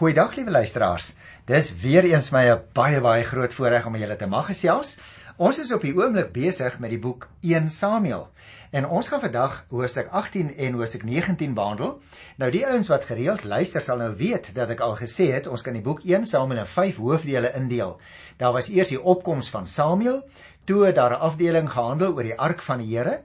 Goeiedag 0.00 0.32
liewe 0.34 0.50
luisteraars. 0.50 1.10
Dis 1.44 1.66
weer 1.82 2.06
eens 2.08 2.30
my 2.32 2.46
'n 2.48 2.60
baie 2.72 3.00
baie 3.00 3.24
groot 3.24 3.52
voorreg 3.52 3.86
om 3.86 3.96
julle 3.96 4.16
te 4.16 4.26
mag 4.26 4.46
gesels. 4.46 4.98
Ons 5.36 5.58
is 5.58 5.72
op 5.72 5.82
die 5.82 5.92
oomblik 5.94 6.32
besig 6.32 6.78
met 6.78 6.90
die 6.90 6.98
boek 6.98 7.28
1 7.42 7.68
Samuel. 7.70 8.28
En 8.70 8.86
ons 8.88 9.08
gaan 9.08 9.20
vandag 9.20 9.66
hoofstuk 9.68 10.08
18 10.08 10.56
en 10.56 10.72
hoofstuk 10.72 11.02
19 11.02 11.54
behandel. 11.54 12.00
Nou 12.36 12.50
die 12.50 12.66
ouens 12.66 12.88
wat 12.88 13.04
gereeld 13.04 13.44
luister 13.44 13.82
sal 13.82 13.96
nou 13.96 14.16
weet 14.16 14.54
dat 14.54 14.70
ek 14.70 14.80
al 14.80 14.96
gesê 14.96 15.32
het 15.32 15.46
ons 15.46 15.62
kan 15.62 15.72
die 15.72 15.82
boek 15.82 16.00
1 16.04 16.24
Samuel 16.24 16.60
in 16.60 16.66
5 16.66 16.96
hoofdele 16.96 17.52
indeel. 17.52 18.00
Daar 18.36 18.52
was 18.52 18.68
eers 18.68 18.88
die 18.88 19.02
opkoms 19.02 19.50
van 19.50 19.66
Samuel, 19.66 20.22
toe 20.64 20.92
daar 20.92 21.10
'n 21.10 21.20
afdeling 21.20 21.70
gehandel 21.70 22.14
oor 22.14 22.22
die 22.22 22.38
ark 22.38 22.62
van 22.62 22.78
die 22.78 22.96
Here. 22.96 23.20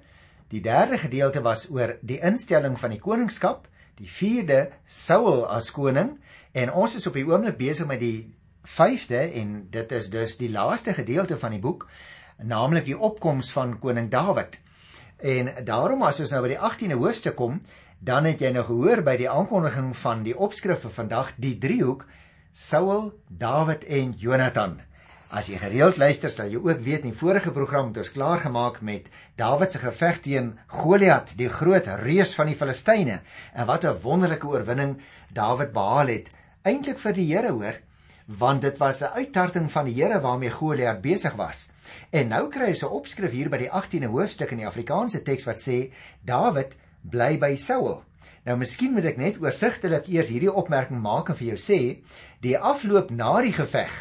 Die 0.49 0.61
derde 0.61 0.97
gedeelte 0.97 1.41
was 1.41 1.71
oor 1.71 1.95
die 2.01 2.19
instelling 2.19 2.79
van 2.79 2.89
die 2.89 2.99
koningskap, 2.99 3.67
die 3.95 4.09
vierde 4.09 4.71
Saul 4.85 5.47
as 5.47 5.71
koning 5.71 6.19
En 6.55 6.71
ons 6.71 6.93
is 6.95 7.07
op 7.09 7.17
die 7.17 7.25
oomblik 7.27 7.57
besig 7.59 7.87
met 7.87 7.99
die 7.99 8.31
5de 8.77 9.25
en 9.41 9.55
dit 9.73 9.89
is 9.91 10.05
dus 10.09 10.37
die 10.39 10.47
laaste 10.49 10.93
gedeelte 10.95 11.35
van 11.37 11.51
die 11.51 11.59
boek, 11.59 11.83
naamlik 12.39 12.85
die 12.87 12.95
opkoms 12.95 13.49
van 13.51 13.73
koning 13.79 14.07
Dawid. 14.11 14.55
En 15.19 15.51
daarom 15.67 16.05
as 16.07 16.21
ons 16.23 16.31
nou 16.31 16.39
by 16.45 16.53
die 16.53 16.61
18de 16.69 16.97
hoofstuk 17.01 17.35
kom, 17.35 17.59
dan 17.99 18.27
het 18.29 18.39
jy 18.39 18.53
nou 18.55 18.63
gehoor 18.69 19.01
by 19.03 19.17
die 19.19 19.27
aankondiging 19.31 19.91
van 19.99 20.23
die 20.23 20.35
opskrif 20.47 20.85
vir 20.85 20.93
vandag, 20.95 21.33
die 21.35 21.57
driehoek 21.59 22.05
Saul, 22.55 23.11
Dawid 23.27 23.83
en 23.91 24.15
Jonathan. 24.19 24.77
As 25.35 25.49
jy 25.51 25.59
gereeld 25.59 25.99
luister, 25.99 26.31
sal 26.31 26.47
jy 26.53 26.61
ook 26.63 26.79
weet 26.85 27.03
in 27.03 27.11
die 27.11 27.19
vorige 27.19 27.51
program 27.51 27.91
het 27.91 27.99
ons 28.05 28.13
klaar 28.15 28.39
gemaak 28.45 28.79
met 28.79 29.11
Dawid 29.35 29.75
se 29.75 29.83
geveg 29.83 30.23
teen 30.23 30.53
Goliat, 30.71 31.35
die 31.35 31.51
groot 31.51 31.91
reus 31.99 32.31
van 32.39 32.47
die 32.47 32.55
Filistyne, 32.55 33.19
en 33.51 33.67
wat 33.67 33.83
'n 33.83 33.99
wonderlike 34.07 34.47
oorwinning 34.47 35.01
Dawid 35.35 35.75
behaal 35.75 36.15
het 36.15 36.31
eintlik 36.65 36.99
vir 36.99 37.13
die 37.13 37.27
Here 37.29 37.51
hoor 37.53 37.81
want 38.25 38.63
dit 38.65 38.77
was 38.81 39.03
'n 39.03 39.13
uittarting 39.21 39.71
van 39.71 39.85
die 39.85 39.93
Here 39.93 40.19
waarmee 40.21 40.49
Goliat 40.49 41.01
besig 41.01 41.33
was. 41.35 41.69
En 42.09 42.27
nou 42.27 42.49
kry 42.49 42.71
hy 42.71 42.77
'n 42.81 42.89
opskrif 42.89 43.31
hier 43.31 43.49
by 43.49 43.57
die 43.57 43.69
18de 43.69 44.07
hoofstuk 44.07 44.51
in 44.51 44.57
die 44.57 44.67
Afrikaanse 44.67 45.21
teks 45.21 45.45
wat 45.45 45.61
sê 45.61 45.91
Dawid 46.25 46.75
bly 47.01 47.37
by 47.37 47.55
Saul. 47.55 48.03
Nou 48.45 48.57
miskien 48.57 48.93
moet 48.93 49.05
ek 49.05 49.17
net 49.17 49.37
oorsigtelik 49.41 50.07
eers 50.07 50.29
hierdie 50.29 50.53
opmerking 50.53 51.01
maak 51.01 51.29
en 51.29 51.35
vir 51.35 51.47
jou 51.47 51.57
sê 51.57 52.01
die 52.41 52.57
afloop 52.57 53.11
na 53.11 53.41
die 53.41 53.53
geveg 53.53 53.93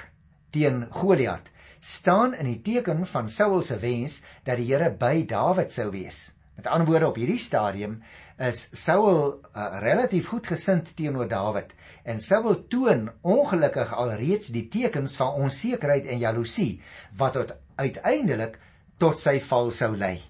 teen 0.50 0.86
Goliat 0.90 1.50
staan 1.80 2.34
in 2.34 2.46
die 2.46 2.62
teken 2.62 3.06
van 3.06 3.28
Saul 3.28 3.62
se 3.62 3.78
wens 3.78 4.22
dat 4.44 4.56
die 4.56 4.72
Here 4.72 4.90
by 4.90 5.26
Dawid 5.26 5.72
sou 5.72 5.90
wees. 5.90 6.32
Met 6.56 6.66
ander 6.66 6.86
woorde 6.86 7.08
op 7.08 7.16
hierdie 7.16 7.38
stadium 7.38 8.02
is 8.38 8.68
Saul 8.74 9.40
uh, 9.54 9.78
relatief 9.80 10.28
goed 10.32 10.46
gesind 10.46 10.90
teenoor 10.96 11.28
Dawid 11.30 11.74
en 12.02 12.18
wil 12.42 12.66
toon 12.68 13.10
ongelukkig 13.22 13.92
alreeds 13.94 14.50
die 14.50 14.68
tekens 14.68 15.16
van 15.16 15.38
onsekerheid 15.46 16.06
en 16.06 16.18
jaloesie 16.18 16.82
wat 17.16 17.36
uiteindelik 17.76 18.58
tot 18.98 19.18
sy 19.18 19.38
val 19.40 19.70
sou 19.70 19.94
lei. 19.96 20.20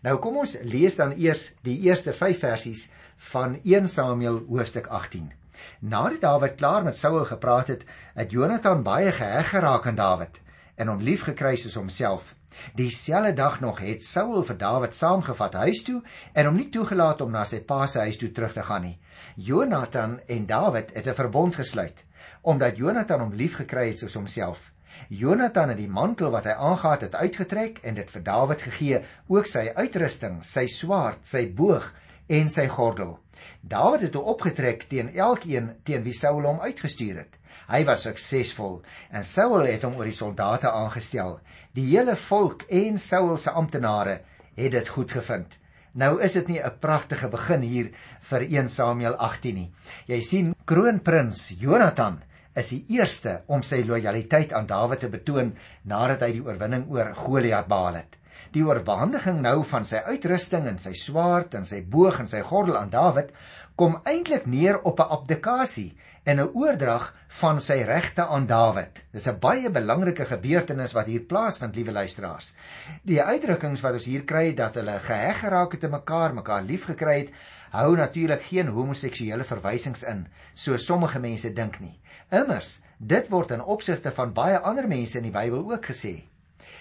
Nou 0.00 0.16
kom 0.18 0.40
ons 0.40 0.56
lees 0.62 0.96
dan 0.96 1.12
eers 1.12 1.52
die 1.62 1.78
eerste 1.84 2.12
5 2.12 2.40
versies 2.40 2.88
van 3.30 3.60
1 3.64 3.88
Samuel 3.88 4.40
hoofstuk 4.48 4.86
18. 4.86 5.32
Nadat 5.80 6.20
Dawid 6.20 6.56
klaar 6.56 6.84
met 6.84 6.96
Saul 6.96 7.24
gepraat 7.24 7.68
het, 7.68 7.84
het 8.14 8.30
Jonathan 8.30 8.82
baie 8.82 9.12
geheg 9.12 9.52
geraak 9.52 9.86
aan 9.86 10.00
Dawid 10.00 10.40
en 10.76 10.88
hom 10.88 11.02
lief 11.04 11.26
gekry 11.28 11.56
soos 11.60 11.76
homself. 11.76 12.34
Dieselfde 12.74 13.32
dag 13.32 13.60
nog 13.60 13.78
het 13.78 14.04
Saul 14.04 14.42
vir 14.44 14.58
Dawid 14.58 14.94
saamgevat 14.94 15.54
huis 15.54 15.82
toe 15.82 16.02
en 16.32 16.46
hom 16.46 16.56
nie 16.56 16.68
toegelaat 16.70 17.20
om 17.20 17.30
na 17.30 17.44
sy 17.44 17.60
pa 17.60 17.86
se 17.86 17.98
huis 17.98 18.18
toe 18.18 18.32
terug 18.32 18.52
te 18.52 18.62
gaan 18.62 18.82
nie. 18.82 18.98
Jonathan 19.36 20.20
en 20.26 20.46
Dawid 20.46 20.94
het 20.94 21.06
'n 21.06 21.14
verbond 21.14 21.54
gesluit 21.54 22.04
omdat 22.42 22.76
Jonathan 22.76 23.20
hom 23.20 23.32
liefgekry 23.36 23.88
het 23.88 23.98
soos 23.98 24.14
homself. 24.14 24.72
Jonathan 25.08 25.68
het 25.68 25.78
die 25.80 25.88
mantel 25.88 26.30
wat 26.30 26.44
hy 26.44 26.54
aangetree 26.56 27.08
het 27.08 27.14
uitgetrek 27.14 27.80
en 27.82 27.94
dit 27.94 28.10
vir 28.10 28.22
Dawid 28.22 28.62
gegee, 28.62 29.02
ook 29.28 29.46
sy 29.46 29.70
uitrusting, 29.74 30.40
sy 30.44 30.66
swaard, 30.66 31.26
sy 31.26 31.46
boog 31.56 31.92
en 32.28 32.48
sy 32.48 32.66
gordel. 32.68 33.18
Dawid 33.60 34.00
het 34.08 34.16
hom 34.18 34.32
opgetrek 34.34 34.86
teen 34.88 35.12
elkeen 35.16 35.74
teen 35.84 36.04
wie 36.04 36.16
Saul 36.16 36.44
hom 36.46 36.60
uitgestuur 36.60 37.24
het. 37.24 37.39
Hy 37.70 37.84
was 37.86 38.02
suksesvol 38.02 38.80
en 39.14 39.24
Saul 39.24 39.68
het 39.68 39.84
hom 39.86 39.94
oor 39.98 40.08
die 40.08 40.16
soldate 40.16 40.72
aangestel. 40.74 41.36
Die 41.78 41.86
hele 41.92 42.16
volk 42.18 42.64
en 42.66 42.98
Saul 42.98 43.36
se 43.38 43.52
amptenare 43.54 44.20
het 44.56 44.72
dit 44.74 44.88
goed 44.88 45.12
gevind. 45.14 45.54
Nou 45.94 46.20
is 46.22 46.32
dit 46.32 46.48
nie 46.48 46.60
'n 46.62 46.78
pragtige 46.80 47.28
begin 47.28 47.62
hier 47.62 47.90
vir 48.30 48.42
1 48.42 48.68
Samuel 48.68 49.14
18 49.14 49.54
nie. 49.54 49.72
Jy 50.06 50.20
sien 50.20 50.54
kroonprins 50.64 51.48
Jonathan 51.58 52.22
is 52.54 52.68
die 52.68 52.84
eerste 52.88 53.42
om 53.46 53.62
sy 53.62 53.84
lojaliteit 53.86 54.52
aan 54.52 54.66
Dawid 54.66 55.00
te 55.00 55.08
betoon 55.08 55.56
nadat 55.84 56.20
hy 56.20 56.32
die 56.32 56.44
oorwinning 56.44 56.90
oor 56.90 57.14
Goliat 57.14 57.68
behaal 57.68 57.94
het. 57.94 58.16
Die 58.52 58.64
oorhandiging 58.66 59.40
nou 59.40 59.62
van 59.62 59.84
sy 59.84 59.96
uitrusting 59.96 60.66
en 60.66 60.78
sy 60.78 60.92
swaard 60.92 61.54
en 61.54 61.64
sy 61.64 61.82
boog 61.82 62.18
en 62.20 62.28
sy 62.28 62.40
gordel 62.40 62.76
aan 62.76 62.90
Dawid 62.90 63.30
kom 63.76 64.00
eintlik 64.04 64.46
neer 64.46 64.80
op 64.82 64.98
'n 65.00 65.10
abdikasie 65.10 65.96
en 66.22 66.40
'n 66.40 66.50
oordrag 66.54 67.14
van 67.28 67.60
sy 67.60 67.82
regte 67.86 68.26
aan 68.26 68.46
Dawid. 68.46 69.04
Dis 69.12 69.26
'n 69.28 69.38
baie 69.38 69.70
belangrike 69.70 70.24
gebeurtenis 70.24 70.92
wat 70.92 71.06
hier 71.06 71.20
plaasvind, 71.20 71.74
liewe 71.74 71.92
luisteraars. 71.92 72.54
Die 73.02 73.22
uitdrukkings 73.22 73.80
wat 73.80 73.92
ons 73.92 74.04
hier 74.04 74.24
kry 74.24 74.54
dat 74.54 74.74
hulle 74.74 74.98
geheg 74.98 75.38
geraak 75.38 75.72
het 75.72 75.80
te 75.80 75.88
mekaar, 75.88 76.34
mekaar 76.34 76.62
liefgekry 76.62 77.18
het, 77.18 77.30
hou 77.70 77.96
natuurlik 77.96 78.42
geen 78.42 78.68
homoseksuele 78.68 79.44
verwysings 79.44 80.02
in, 80.02 80.26
so 80.54 80.76
sommige 80.76 81.18
mense 81.18 81.52
dink 81.52 81.80
nie. 81.80 82.00
Immers, 82.30 82.80
dit 82.98 83.28
word 83.28 83.50
in 83.50 83.62
opsigte 83.62 84.10
van 84.10 84.32
baie 84.32 84.58
ander 84.58 84.88
mense 84.88 85.18
in 85.18 85.24
die 85.24 85.34
Bybel 85.34 85.70
ook 85.70 85.86
gesê. 85.86 86.22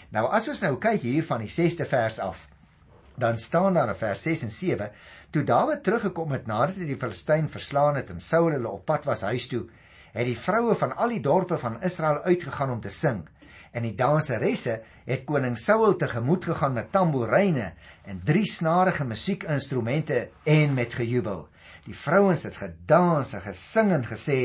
Nou 0.10 0.28
as 0.34 0.48
ons 0.48 0.62
nou 0.62 0.78
kyk 0.78 1.02
hier 1.02 1.24
van 1.24 1.40
die 1.40 1.52
6ste 1.54 1.86
vers 1.86 2.20
af, 2.20 2.48
dan 3.20 3.38
staan 3.38 3.74
daar 3.74 3.88
in 3.88 3.96
vers 3.96 4.22
6 4.22 4.44
en 4.44 4.52
7 4.52 4.92
Toe 5.30 5.44
Dawid 5.46 5.84
teruggekom 5.86 6.32
het 6.34 6.48
nadat 6.50 6.80
hy 6.82 6.88
die 6.90 6.98
Filistyn 6.98 7.50
verslaan 7.54 8.00
het 8.00 8.08
en 8.10 8.22
Saul 8.24 8.48
hulle 8.56 8.70
op 8.72 8.88
pad 8.90 9.04
was 9.06 9.22
huis 9.28 9.46
toe, 9.52 9.68
het 10.16 10.26
die 10.26 10.38
vroue 10.38 10.74
van 10.80 10.96
al 10.98 11.14
die 11.14 11.22
dorpe 11.22 11.60
van 11.62 11.78
Israel 11.86 12.24
uitgegaan 12.26 12.74
om 12.74 12.82
te 12.82 12.90
sing. 12.90 13.28
En 13.70 13.86
die 13.86 13.94
danseresse 13.94 14.80
het 15.06 15.28
koning 15.30 15.54
Saul 15.62 15.94
tegemoet 16.02 16.50
gegaan 16.50 16.74
met 16.74 16.90
tamboeryne 16.96 17.68
en 18.10 18.24
drie 18.26 18.48
snarige 18.50 19.06
musiekinstrumente 19.06 20.24
en 20.50 20.74
met 20.74 20.98
gejubel. 20.98 21.46
Die 21.86 21.94
vrouens 21.94 22.48
het 22.50 22.58
gedans 22.58 23.36
en 23.38 23.46
gesing 23.46 23.94
en 24.00 24.10
gesê 24.10 24.40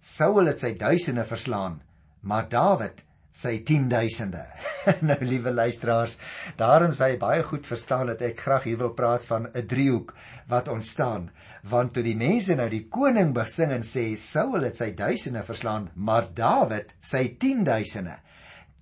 Saul 0.00 0.46
het 0.46 0.62
sy 0.62 0.76
duisende 0.78 1.26
verslaan, 1.26 1.80
maar 2.22 2.46
Dawid 2.48 3.02
sy 3.32 3.60
10000de. 3.66 4.44
nou 5.08 5.18
liewe 5.20 5.52
luisteraars, 5.54 6.16
daarom 6.58 6.94
sê 6.96 7.12
hy 7.12 7.18
baie 7.20 7.42
goed 7.46 7.66
verstaan 7.68 8.10
dat 8.12 8.24
ek 8.26 8.42
graag 8.46 8.66
hier 8.68 8.80
wil 8.80 8.94
praat 8.96 9.24
van 9.28 9.48
'n 9.54 9.66
driehoek 9.66 10.14
wat 10.48 10.68
ontstaan, 10.68 11.30
want 11.62 11.94
toe 11.94 12.02
die 12.02 12.16
mense 12.16 12.54
nou 12.54 12.68
die 12.68 12.86
koning 12.88 13.34
besing 13.34 13.72
en 13.72 13.86
sê 13.86 14.16
Saul 14.18 14.64
het 14.66 14.76
sy 14.76 14.92
duisende 14.94 15.44
verslaan, 15.44 15.90
maar 15.94 16.28
Dawid 16.34 16.94
sy 17.00 17.36
10000de. 17.38 18.16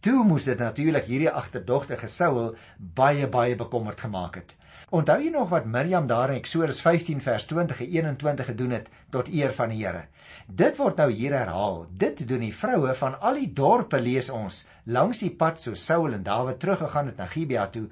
Toe 0.00 0.24
moes 0.24 0.44
dit 0.44 0.58
natuurlik 0.58 1.04
hierdie 1.10 1.30
agterdogtige 1.30 2.08
Saul 2.08 2.56
baie 2.78 3.26
baie 3.26 3.56
bekommerd 3.56 4.00
gemaak 4.00 4.36
het. 4.36 4.57
Onthou 4.88 5.18
jy 5.20 5.28
nog 5.28 5.50
wat 5.52 5.66
Miriam 5.68 6.06
daar 6.08 6.30
in 6.32 6.38
Eksodus 6.40 6.78
15 6.80 7.18
vers 7.20 7.44
20 7.44 7.80
en 7.84 7.88
21 7.92 8.46
gedoen 8.46 8.70
het 8.72 8.86
tot 9.12 9.26
eer 9.28 9.52
van 9.52 9.68
die 9.68 9.82
Here? 9.84 10.06
Dit 10.46 10.78
word 10.78 10.96
nou 10.96 11.10
hier 11.12 11.34
herhaal. 11.36 11.82
Dit 11.92 12.22
doen 12.28 12.40
die 12.40 12.54
vroue 12.56 12.94
van 12.96 13.18
al 13.20 13.36
die 13.36 13.50
dorpe 13.52 14.00
lees 14.00 14.30
ons 14.32 14.62
langs 14.88 15.20
die 15.20 15.34
pad 15.42 15.60
so 15.60 15.76
Saul 15.76 16.16
en 16.16 16.22
Dawid 16.24 16.60
teruggegaan 16.62 17.10
het 17.12 17.20
na 17.20 17.26
Gibea 17.28 17.66
toe. 17.74 17.84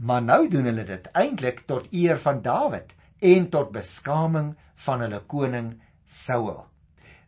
Maar 0.00 0.22
nou 0.24 0.48
doen 0.48 0.64
hulle 0.64 0.86
dit 0.88 1.10
eintlik 1.12 1.66
tot 1.68 1.92
eer 1.92 2.16
van 2.22 2.40
Dawid 2.42 2.94
en 3.20 3.50
tot 3.52 3.74
beskaming 3.74 4.54
van 4.86 5.04
hulle 5.04 5.20
koning 5.28 5.74
Saul. 6.06 6.64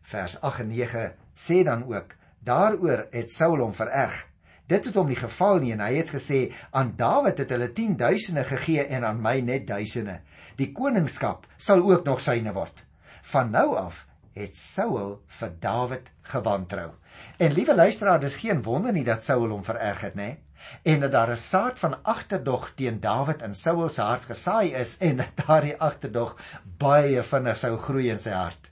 Vers 0.01 0.39
8 0.41 0.65
en 0.65 0.73
9 0.73 1.05
sê 1.37 1.61
dan 1.69 1.85
ook: 1.85 2.17
Daaroor 2.39 3.05
het 3.13 3.29
Saul 3.31 3.61
hom 3.61 3.77
vererg 3.77 4.25
Dit 4.67 4.85
het 4.85 4.95
hom 4.99 5.07
nie 5.07 5.19
geval 5.19 5.61
nie 5.63 5.71
en 5.71 5.79
hy 5.79 5.93
het 5.95 6.09
gesê 6.11 6.39
aan 6.75 6.91
Dawid 6.99 7.39
het 7.39 7.53
hulle 7.55 7.69
10000e 7.71 8.43
gegee 8.49 8.83
en 8.83 9.05
aan 9.07 9.21
my 9.23 9.39
net 9.39 9.67
duisende. 9.67 10.19
Die 10.59 10.73
koningskap 10.75 11.47
sal 11.57 11.83
ook 11.87 12.03
nog 12.05 12.19
syne 12.21 12.51
word. 12.53 12.83
Van 13.31 13.51
nou 13.51 13.75
af 13.79 14.03
het 14.37 14.55
Saul 14.55 15.21
vir 15.39 15.53
Dawid 15.59 16.11
gewantrou. 16.21 16.91
En 17.39 17.55
liewe 17.55 17.75
luisteraar, 17.75 18.19
dis 18.19 18.35
geen 18.35 18.61
wonder 18.63 18.93
nie 18.93 19.05
dat 19.07 19.23
Saul 19.23 19.47
hom 19.49 19.63
vererg 19.63 20.03
het, 20.09 20.19
nê? 20.19 20.35
En 20.83 20.99
dat 20.99 21.11
daar 21.11 21.31
'n 21.31 21.37
saad 21.37 21.79
van 21.79 22.03
agterdog 22.03 22.71
teen 22.75 22.99
Dawid 22.99 23.41
in 23.41 23.55
Saul 23.55 23.89
se 23.89 24.01
hart 24.01 24.25
gesaai 24.25 24.73
is 24.73 24.97
en 24.97 25.17
dat 25.21 25.35
daardie 25.35 25.77
agterdog 25.77 26.35
baie 26.77 27.23
vinnig 27.23 27.57
sou 27.57 27.77
groei 27.77 28.09
in 28.09 28.19
sy 28.19 28.31
hart. 28.31 28.71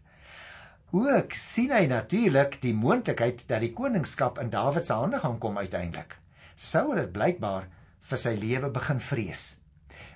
Ook 0.96 1.34
sien 1.36 1.72
hy 1.76 1.86
natuurlik 1.92 2.62
die 2.62 2.74
moontlikheid 2.74 3.42
dat 3.50 3.60
die 3.60 3.74
koningskap 3.76 4.38
in 4.40 4.50
Dawid 4.50 4.86
se 4.88 4.96
hande 4.96 5.20
gaan 5.20 5.40
kom 5.44 5.58
uiteindelik. 5.58 6.16
Saul 6.56 6.96
het 6.96 7.12
blykbaar 7.12 7.66
vir 8.10 8.22
sy 8.22 8.36
lewe 8.40 8.70
begin 8.72 9.02
vrees. 9.04 9.44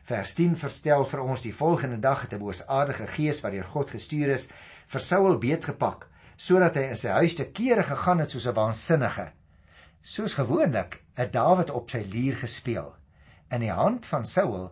Vers 0.08 0.32
10 0.38 0.56
verstel 0.62 1.04
vir 1.06 1.24
ons 1.26 1.44
die 1.44 1.56
volgende 1.56 2.00
dag 2.00 2.22
het 2.22 2.34
'n 2.34 2.40
boosaardige 2.40 3.08
gees 3.08 3.42
wat 3.44 3.52
deur 3.52 3.68
God 3.74 3.92
gestuur 3.92 4.30
is 4.38 4.48
vir 4.88 5.02
Saul 5.02 5.38
beetgepak. 5.38 6.08
sodat 6.40 6.78
hy 6.80 6.86
in 6.94 7.00
sy 7.00 7.12
huis 7.20 7.36
te 7.36 7.50
kere 7.52 7.84
gegaan 7.84 8.24
het 8.24 8.32
soos 8.32 8.48
'n 8.48 8.56
waansinnige. 8.56 9.28
Soos 10.02 10.34
gewoonlik 10.34 11.04
het 11.20 11.34
Dawid 11.34 11.70
op 11.70 11.90
sy 11.92 12.06
lier 12.14 12.36
gespeel. 12.36 12.96
In 13.52 13.60
die 13.60 13.72
hand 13.72 14.06
van 14.06 14.26
Saul 14.26 14.72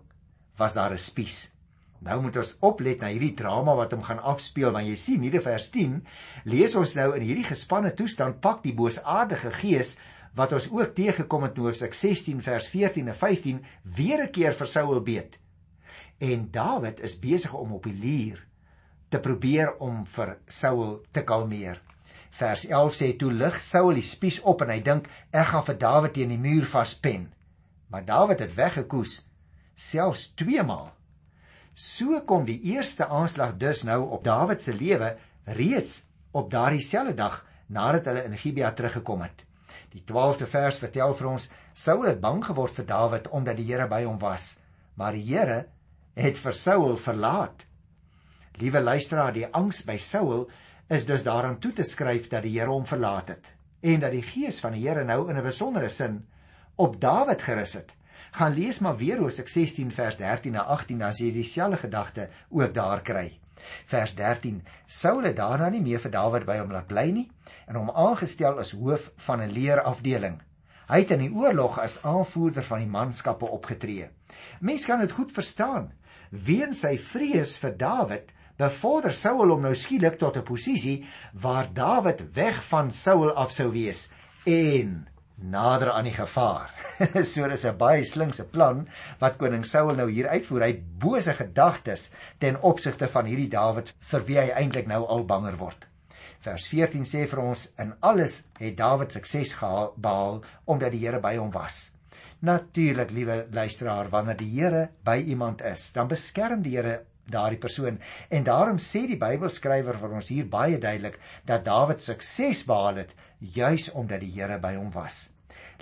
was 0.58 0.74
daar 0.74 0.92
'n 0.92 0.98
spies. 0.98 1.57
Nou 2.06 2.20
moet 2.22 2.38
ons 2.38 2.54
oplet 2.62 3.00
na 3.02 3.10
hierdie 3.10 3.34
drama 3.38 3.74
wat 3.78 3.96
hom 3.96 4.04
gaan 4.06 4.22
afspeel 4.22 4.70
want 4.76 4.86
jy 4.86 4.98
sien 5.02 5.24
hier 5.26 5.40
in 5.40 5.46
vers 5.46 5.70
10 5.74 5.96
lees 6.46 6.76
ons 6.78 6.94
nou 7.00 7.08
in 7.18 7.26
hierdie 7.26 7.48
gespanne 7.48 7.94
toestand 7.98 8.42
pak 8.42 8.62
die 8.66 8.76
boosaardige 8.78 9.52
gees 9.62 9.96
wat 10.38 10.54
ons 10.54 10.68
ook 10.70 10.94
teëgekom 10.98 11.48
het 11.48 11.58
in 11.58 11.66
Hoofstuk 11.66 11.96
16 11.98 12.44
vers 12.46 12.68
14 12.70 13.08
en 13.10 13.18
15 13.18 13.64
weer 13.98 14.24
'n 14.24 14.32
keer 14.32 14.54
vir 14.54 14.68
Saul 14.68 15.02
beet. 15.02 15.40
En 16.20 16.52
Dawid 16.52 17.00
is 17.00 17.20
besig 17.20 17.54
om 17.54 17.74
op 17.74 17.84
die 17.84 17.94
lier 17.94 18.46
te 19.10 19.20
probeer 19.20 19.78
om 19.78 20.06
vir 20.06 20.38
Saul 20.48 21.02
te 21.12 21.24
kalmeer. 21.24 21.82
Vers 22.30 22.66
11 22.66 22.94
sê 22.94 23.16
toe 23.18 23.32
lig 23.34 23.62
Saul 23.62 23.94
die 23.94 24.02
spies 24.02 24.42
op 24.42 24.62
en 24.62 24.70
hy 24.70 24.80
dink 24.80 25.08
ek 25.32 25.48
gaan 25.48 25.64
vir 25.64 25.78
Dawid 25.78 26.14
teen 26.14 26.30
die 26.30 26.38
muur 26.38 26.66
vaspen. 26.66 27.34
Maar 27.90 28.06
Dawid 28.06 28.40
het 28.40 28.56
weggekoes 28.56 29.30
selfs 29.76 30.34
twee 30.36 30.64
maal. 30.64 30.97
So 31.78 32.24
kom 32.26 32.48
die 32.48 32.58
eerste 32.74 33.06
aanslag 33.06 33.52
dus 33.62 33.84
nou 33.86 34.00
op 34.10 34.24
Dawid 34.26 34.64
se 34.64 34.74
lewe 34.74 35.12
reeds 35.46 36.08
op 36.34 36.50
daardie 36.50 36.82
selfde 36.82 37.14
dag 37.20 37.36
nadat 37.70 38.08
hulle 38.10 38.24
in 38.26 38.38
Gibea 38.38 38.72
teruggekom 38.74 39.22
het. 39.22 39.44
Die 39.94 40.02
12de 40.02 40.48
vers 40.50 40.80
vertel 40.82 41.14
vir 41.20 41.28
ons 41.30 41.46
Saul 41.78 42.08
het 42.08 42.22
bang 42.24 42.42
geword 42.48 42.74
vir 42.80 42.88
Dawid 42.90 43.28
omdat 43.30 43.60
die 43.60 43.68
Here 43.68 43.86
by 43.92 44.02
hom 44.08 44.18
was, 44.18 44.56
maar 44.98 45.14
die 45.14 45.22
Here 45.28 45.68
het 46.18 46.42
vir 46.42 46.58
Saul 46.58 46.98
verlaat. 46.98 47.68
Liewe 48.58 48.82
luisteraar, 48.82 49.36
die 49.38 49.46
angs 49.46 49.84
by 49.86 50.00
Saul 50.02 50.48
is 50.90 51.06
dus 51.06 51.28
daaraan 51.30 51.60
toe 51.62 51.76
te 51.78 51.86
skryf 51.86 52.32
dat 52.34 52.42
die 52.48 52.56
Here 52.58 52.74
hom 52.74 52.90
verlaat 52.90 53.30
het 53.36 53.54
en 53.86 54.02
dat 54.02 54.18
die 54.18 54.26
gees 54.26 54.58
van 54.66 54.74
die 54.74 54.82
Here 54.88 55.06
nou 55.06 55.30
in 55.30 55.38
'n 55.38 55.46
besondere 55.46 55.94
sin 55.94 56.24
op 56.76 56.98
Dawid 57.02 57.42
gerus 57.42 57.74
het. 57.74 57.97
Gaan 58.32 58.54
lees 58.54 58.80
maar 58.80 58.98
weer 58.98 59.20
Hosea 59.20 59.48
16 59.48 59.92
vers 59.92 60.16
13 60.16 60.52
na 60.52 60.64
18 60.64 61.02
as 61.02 61.20
jy 61.20 61.32
dieselfde 61.32 61.78
gedagte 61.78 62.30
ook 62.50 62.74
daar 62.74 63.02
kry. 63.02 63.40
Vers 63.86 64.16
13: 64.16 64.64
Saul 64.86 65.24
het 65.24 65.36
daarna 65.36 65.70
nie 65.70 65.82
meer 65.82 66.00
vir 66.00 66.12
Dawid 66.12 66.46
by 66.46 66.58
hom 66.60 66.72
laat 66.72 66.88
bly 66.88 67.08
nie 67.12 67.26
en 67.66 67.80
hom 67.80 67.90
aangestel 67.90 68.60
as 68.60 68.76
hoof 68.78 69.12
van 69.28 69.42
'n 69.42 69.52
leerafdeling. 69.52 70.42
Hy 70.88 71.00
het 71.04 71.12
in 71.12 71.20
die 71.20 71.34
oorlog 71.36 71.80
as 71.84 72.04
aanvoerder 72.04 72.64
van 72.64 72.80
die 72.80 72.92
manskappe 72.92 73.46
opgetree. 73.46 74.10
Mens 74.60 74.86
kan 74.86 75.00
dit 75.00 75.12
goed 75.12 75.32
verstaan. 75.32 75.92
Weens 76.30 76.80
sy 76.80 76.98
vrees 76.98 77.58
vir 77.58 77.76
Dawid 77.78 78.32
bevorder 78.58 79.14
Saul 79.14 79.52
hom 79.52 79.62
nou 79.62 79.76
skielik 79.76 80.18
tot 80.18 80.38
'n 80.38 80.44
posisie 80.44 81.06
waar 81.34 81.68
Dawid 81.74 82.34
weg 82.34 82.64
van 82.64 82.92
Saul 82.92 83.34
af 83.34 83.52
sou 83.52 83.72
wees 83.72 84.10
en 84.46 85.08
nader 85.38 85.92
aan 85.92 86.08
die 86.10 86.16
gevaar. 86.16 86.72
so 87.34 87.48
dis 87.48 87.66
'n 87.66 87.78
baie 87.78 88.06
slinkse 88.06 88.46
plan 88.46 88.88
wat 89.20 89.38
koning 89.38 89.66
Saul 89.66 89.96
nou 89.96 90.10
hier 90.12 90.28
uitvoer. 90.28 90.62
Hy 90.62 90.72
het 90.72 91.00
bose 91.00 91.34
gedagtes 91.34 92.10
ten 92.40 92.62
opsigte 92.62 93.08
van 93.08 93.26
hierdie 93.26 93.50
Dawid 93.50 93.94
vir 94.00 94.26
wie 94.26 94.40
hy 94.40 94.50
eintlik 94.50 94.88
nou 94.88 95.06
al 95.06 95.26
banger 95.26 95.58
word. 95.58 95.88
Vers 96.42 96.68
14 96.68 97.06
sê 97.06 97.26
vir 97.28 97.40
ons 97.44 97.68
in 97.78 97.94
alles 98.00 98.48
het 98.60 98.78
Dawid 98.78 99.12
sukses 99.12 99.54
behaal 99.96 100.42
omdat 100.66 100.92
die 100.92 101.06
Here 101.06 101.20
by 101.20 101.36
hom 101.38 101.52
was. 101.52 101.94
Natuurlik, 102.40 103.12
liewe 103.12 103.48
luisteraar, 103.52 104.10
wanneer 104.10 104.38
die 104.38 104.52
Here 104.52 104.90
by 105.04 105.18
iemand 105.18 105.62
is, 105.62 105.92
dan 105.94 106.08
beskerm 106.08 106.62
die 106.62 106.76
Here 106.78 107.06
daardie 107.28 107.60
persoon 107.60 108.00
en 108.30 108.44
daarom 108.48 108.78
sê 108.80 109.04
die 109.10 109.20
Bybelskrywer 109.20 110.00
vir 110.00 110.14
ons 110.20 110.30
hier 110.32 110.48
baie 110.52 110.78
duidelik 110.80 111.20
dat 111.50 111.66
Dawid 111.66 112.04
sukses 112.04 112.64
behaal 112.68 113.04
het 113.04 113.16
juis 113.40 113.92
omdat 113.92 114.22
die 114.24 114.32
Here 114.34 114.60
by 114.60 114.76
hom 114.76 114.92
was. 114.92 115.28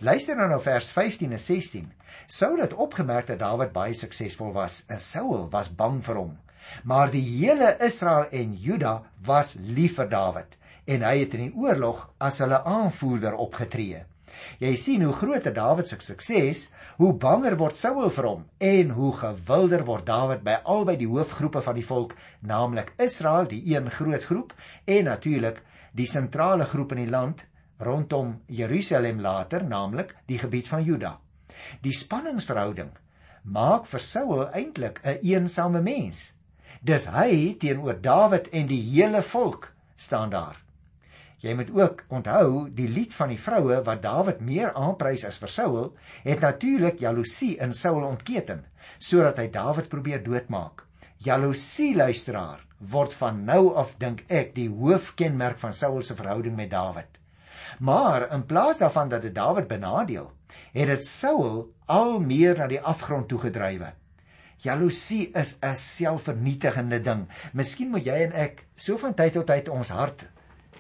Luister 0.03 0.35
nou 0.35 0.47
na 0.51 0.59
vers 0.59 0.89
15 0.91 1.31
en 1.31 1.39
16. 1.39 1.91
Saul 2.27 2.59
het 2.63 2.73
opgemerk 2.73 3.27
dat 3.27 3.39
Dawid 3.39 3.71
baie 3.75 3.93
suksesvol 3.95 4.51
was 4.55 4.83
en 4.91 4.99
Saul 4.99 5.47
was 5.51 5.69
bang 5.71 6.01
vir 6.03 6.19
hom. 6.19 6.33
Maar 6.83 7.11
die 7.13 7.23
hele 7.23 7.75
Israel 7.85 8.27
en 8.31 8.55
Juda 8.59 9.01
was 9.25 9.55
lief 9.59 9.99
vir 9.99 10.09
Dawid 10.09 10.57
en 10.85 11.05
hy 11.05 11.15
het 11.23 11.33
in 11.37 11.47
die 11.47 11.55
oorlog 11.57 12.03
as 12.21 12.41
hulle 12.43 12.59
aanvoerder 12.63 13.37
opgetree. 13.41 14.03
Jy 14.59 14.73
sien 14.77 15.03
hoe 15.05 15.13
groter 15.15 15.53
Dawid 15.55 15.87
se 15.87 15.97
sukses, 16.03 16.65
hoe 16.99 17.13
banger 17.13 17.55
word 17.57 17.77
Saul 17.79 18.09
vir 18.11 18.27
hom 18.27 18.43
en 18.59 18.91
hoe 18.97 19.13
gewilder 19.21 19.85
word 19.87 20.05
Dawid 20.09 20.43
by 20.43 20.59
albei 20.75 20.97
die 20.99 21.09
hoofgroepe 21.09 21.63
van 21.63 21.79
die 21.79 21.85
volk, 21.87 22.15
naamlik 22.41 22.93
Israel, 23.01 23.47
die 23.47 23.63
een 23.71 23.89
groot 23.91 24.27
groep 24.27 24.53
en 24.85 25.07
natuurlik 25.09 25.63
die 25.95 26.07
sentrale 26.07 26.67
groep 26.67 26.91
in 26.95 27.05
die 27.05 27.11
land 27.11 27.45
rondom 27.79 28.41
Jerusalem 28.47 29.21
later, 29.23 29.63
naamlik 29.63 30.15
die 30.27 30.39
gebied 30.39 30.67
van 30.67 30.83
Juda. 30.83 31.15
Die 31.81 31.95
spanningsverhouding 31.95 32.91
maak 33.45 33.85
vir 33.87 34.01
Saul 34.01 34.45
eintlik 34.51 34.99
'n 35.03 35.19
een 35.21 35.45
eensame 35.45 35.81
mens. 35.81 36.33
Dis 36.81 37.05
hy 37.05 37.55
teenoor 37.59 38.01
Dawid 38.01 38.47
en 38.49 38.67
die 38.67 38.81
hele 38.81 39.21
volk 39.21 39.73
staan 39.95 40.29
daar. 40.29 40.55
Jy 41.39 41.53
moet 41.53 41.71
ook 41.71 42.03
onthou 42.09 42.69
die 42.69 42.87
lied 42.89 43.13
van 43.13 43.29
die 43.29 43.39
vroue 43.39 43.83
wat 43.83 44.01
Dawid 44.01 44.41
meer 44.41 44.73
aanprys 44.73 45.25
as 45.25 45.37
vir 45.37 45.49
Saul, 45.49 45.95
het 46.23 46.39
natuurlik 46.39 46.99
jaloesie 46.99 47.57
in 47.57 47.73
Saul 47.73 48.03
ontketen 48.03 48.65
sodat 48.99 49.37
hy 49.37 49.47
Dawid 49.51 49.89
probeer 49.89 50.23
doodmaak. 50.23 50.85
Jaloesie 51.23 51.95
luisteraar 51.95 52.65
word 52.79 53.13
van 53.13 53.43
nou 53.45 53.73
af 53.75 53.95
dink 53.97 54.25
ek 54.27 54.53
die 54.55 54.69
hoofkenmerk 54.69 55.57
van 55.57 55.73
Saul 55.73 56.01
se 56.03 56.15
verhouding 56.15 56.55
met 56.55 56.69
Dawid. 56.69 57.21
Maar 57.79 58.29
in 58.33 58.45
plaas 58.45 58.77
daarvan 58.83 59.09
dat 59.09 59.21
dit 59.21 59.35
Dawid 59.35 59.67
benadeel, 59.67 60.31
het 60.73 60.87
dit 60.87 61.05
Saul 61.05 61.71
al 61.85 62.19
meer 62.19 62.57
na 62.57 62.67
die 62.67 62.81
afgrond 62.81 63.27
toe 63.27 63.39
gedrywe. 63.39 63.93
Jaloesie 64.61 65.31
is 65.33 65.57
'n 65.61 65.75
selfvernietigende 65.75 67.01
ding. 67.01 67.27
Miskien 67.53 67.89
moet 67.89 68.05
jy 68.05 68.23
en 68.23 68.31
ek 68.31 68.65
so 68.75 68.97
van 68.97 69.13
tyd 69.13 69.33
tot 69.33 69.47
tyd 69.47 69.69
ons 69.69 69.89
hart 69.89 70.29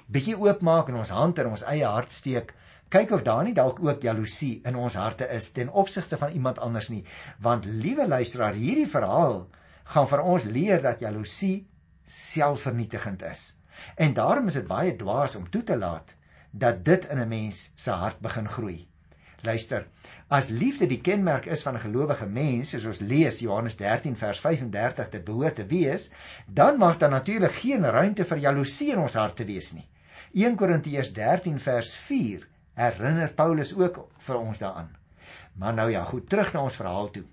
bietjie 0.05 0.37
oopmaak 0.37 0.89
en 0.89 1.01
ons 1.01 1.09
hand 1.09 1.39
in 1.41 1.49
ons 1.49 1.65
eie 1.65 1.85
hart 1.85 2.13
steek. 2.13 2.53
Kyk 2.93 3.11
of 3.11 3.23
daar 3.25 3.43
nie 3.43 3.55
dalk 3.57 3.79
ook 3.83 4.03
jaloesie 4.05 4.61
in 4.65 4.75
ons 4.77 4.95
harte 4.99 5.27
is 5.33 5.49
ten 5.51 5.69
opsigte 5.69 6.17
van 6.21 6.31
iemand 6.31 6.59
anders 6.59 6.89
nie, 6.89 7.03
want 7.41 7.65
liewe 7.65 8.07
luisteraar, 8.07 8.53
hierdie 8.53 8.87
verhaal 8.87 9.47
gaan 9.93 10.07
vir 10.07 10.21
ons 10.21 10.43
leer 10.43 10.81
dat 10.81 10.99
jaloesie 10.99 11.67
selfvernietigend 12.05 13.23
is. 13.23 13.45
En 13.95 14.13
daarom 14.13 14.47
is 14.47 14.57
dit 14.59 14.67
baie 14.67 14.95
dwaas 14.95 15.35
om 15.35 15.49
toe 15.49 15.63
te 15.63 15.77
laat 15.77 16.15
dat 16.51 16.85
dit 16.85 17.05
in 17.11 17.19
'n 17.19 17.27
mens 17.27 17.71
se 17.75 17.91
hart 17.91 18.19
begin 18.19 18.47
groei. 18.47 18.87
Luister, 19.41 19.87
as 20.27 20.49
liefde 20.49 20.87
die 20.87 21.01
kenmerk 21.01 21.45
is 21.45 21.61
van 21.61 21.75
'n 21.75 21.79
gelowige 21.79 22.25
mens, 22.25 22.69
soos 22.69 22.85
ons 22.85 22.99
lees 22.99 23.39
Johannes 23.39 23.75
13 23.75 24.15
vers 24.17 24.39
35 24.39 25.09
dit 25.09 25.23
behoort 25.23 25.55
te 25.55 25.65
wees, 25.65 26.11
dan 26.47 26.77
mag 26.77 26.97
daar 26.97 27.09
natuurlik 27.09 27.51
geen 27.51 27.85
ruimte 27.85 28.25
vir 28.25 28.37
jaloesie 28.37 28.91
in 28.91 28.99
ons 28.99 29.13
harte 29.13 29.45
wees 29.45 29.73
nie. 29.73 29.87
1 30.33 30.55
Korintiërs 30.55 31.13
13 31.13 31.59
vers 31.59 31.93
4 31.93 32.47
herinner 32.73 33.33
Paulus 33.33 33.75
ook 33.77 34.07
vir 34.17 34.37
ons 34.37 34.59
daaraan. 34.59 34.95
Maar 35.53 35.73
nou 35.73 35.91
ja, 35.91 36.03
goed, 36.03 36.29
terug 36.29 36.53
na 36.53 36.65
ons 36.67 36.75
verhaal 36.75 37.09
toe. 37.11 37.23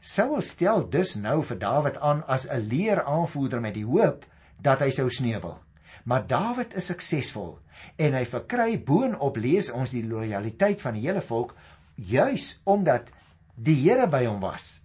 Saul 0.00 0.40
stel 0.40 0.88
dus 0.90 1.14
nou 1.14 1.42
vir 1.46 1.58
Dawid 1.58 1.98
aan 1.98 2.22
as 2.26 2.46
'n 2.48 2.68
leeraanvoerder 2.68 3.60
met 3.60 3.74
die 3.74 3.86
hoop 3.86 4.24
dat 4.60 4.80
hy 4.80 4.90
sou 4.90 5.10
sneuwel. 5.10 5.58
Maar 6.04 6.26
Dawid 6.26 6.74
is 6.74 6.86
suksesvol 6.86 7.58
en 7.96 8.14
hy 8.14 8.24
verkry 8.24 8.78
boonop 8.78 9.36
lees 9.36 9.70
ons 9.70 9.90
die 9.90 10.04
lojaliteit 10.06 10.80
van 10.80 10.94
die 10.94 11.06
hele 11.06 11.20
volk 11.20 11.54
juis 11.94 12.60
omdat 12.64 13.10
die 13.54 13.76
Here 13.82 14.06
by 14.06 14.24
hom 14.26 14.40
was. 14.40 14.82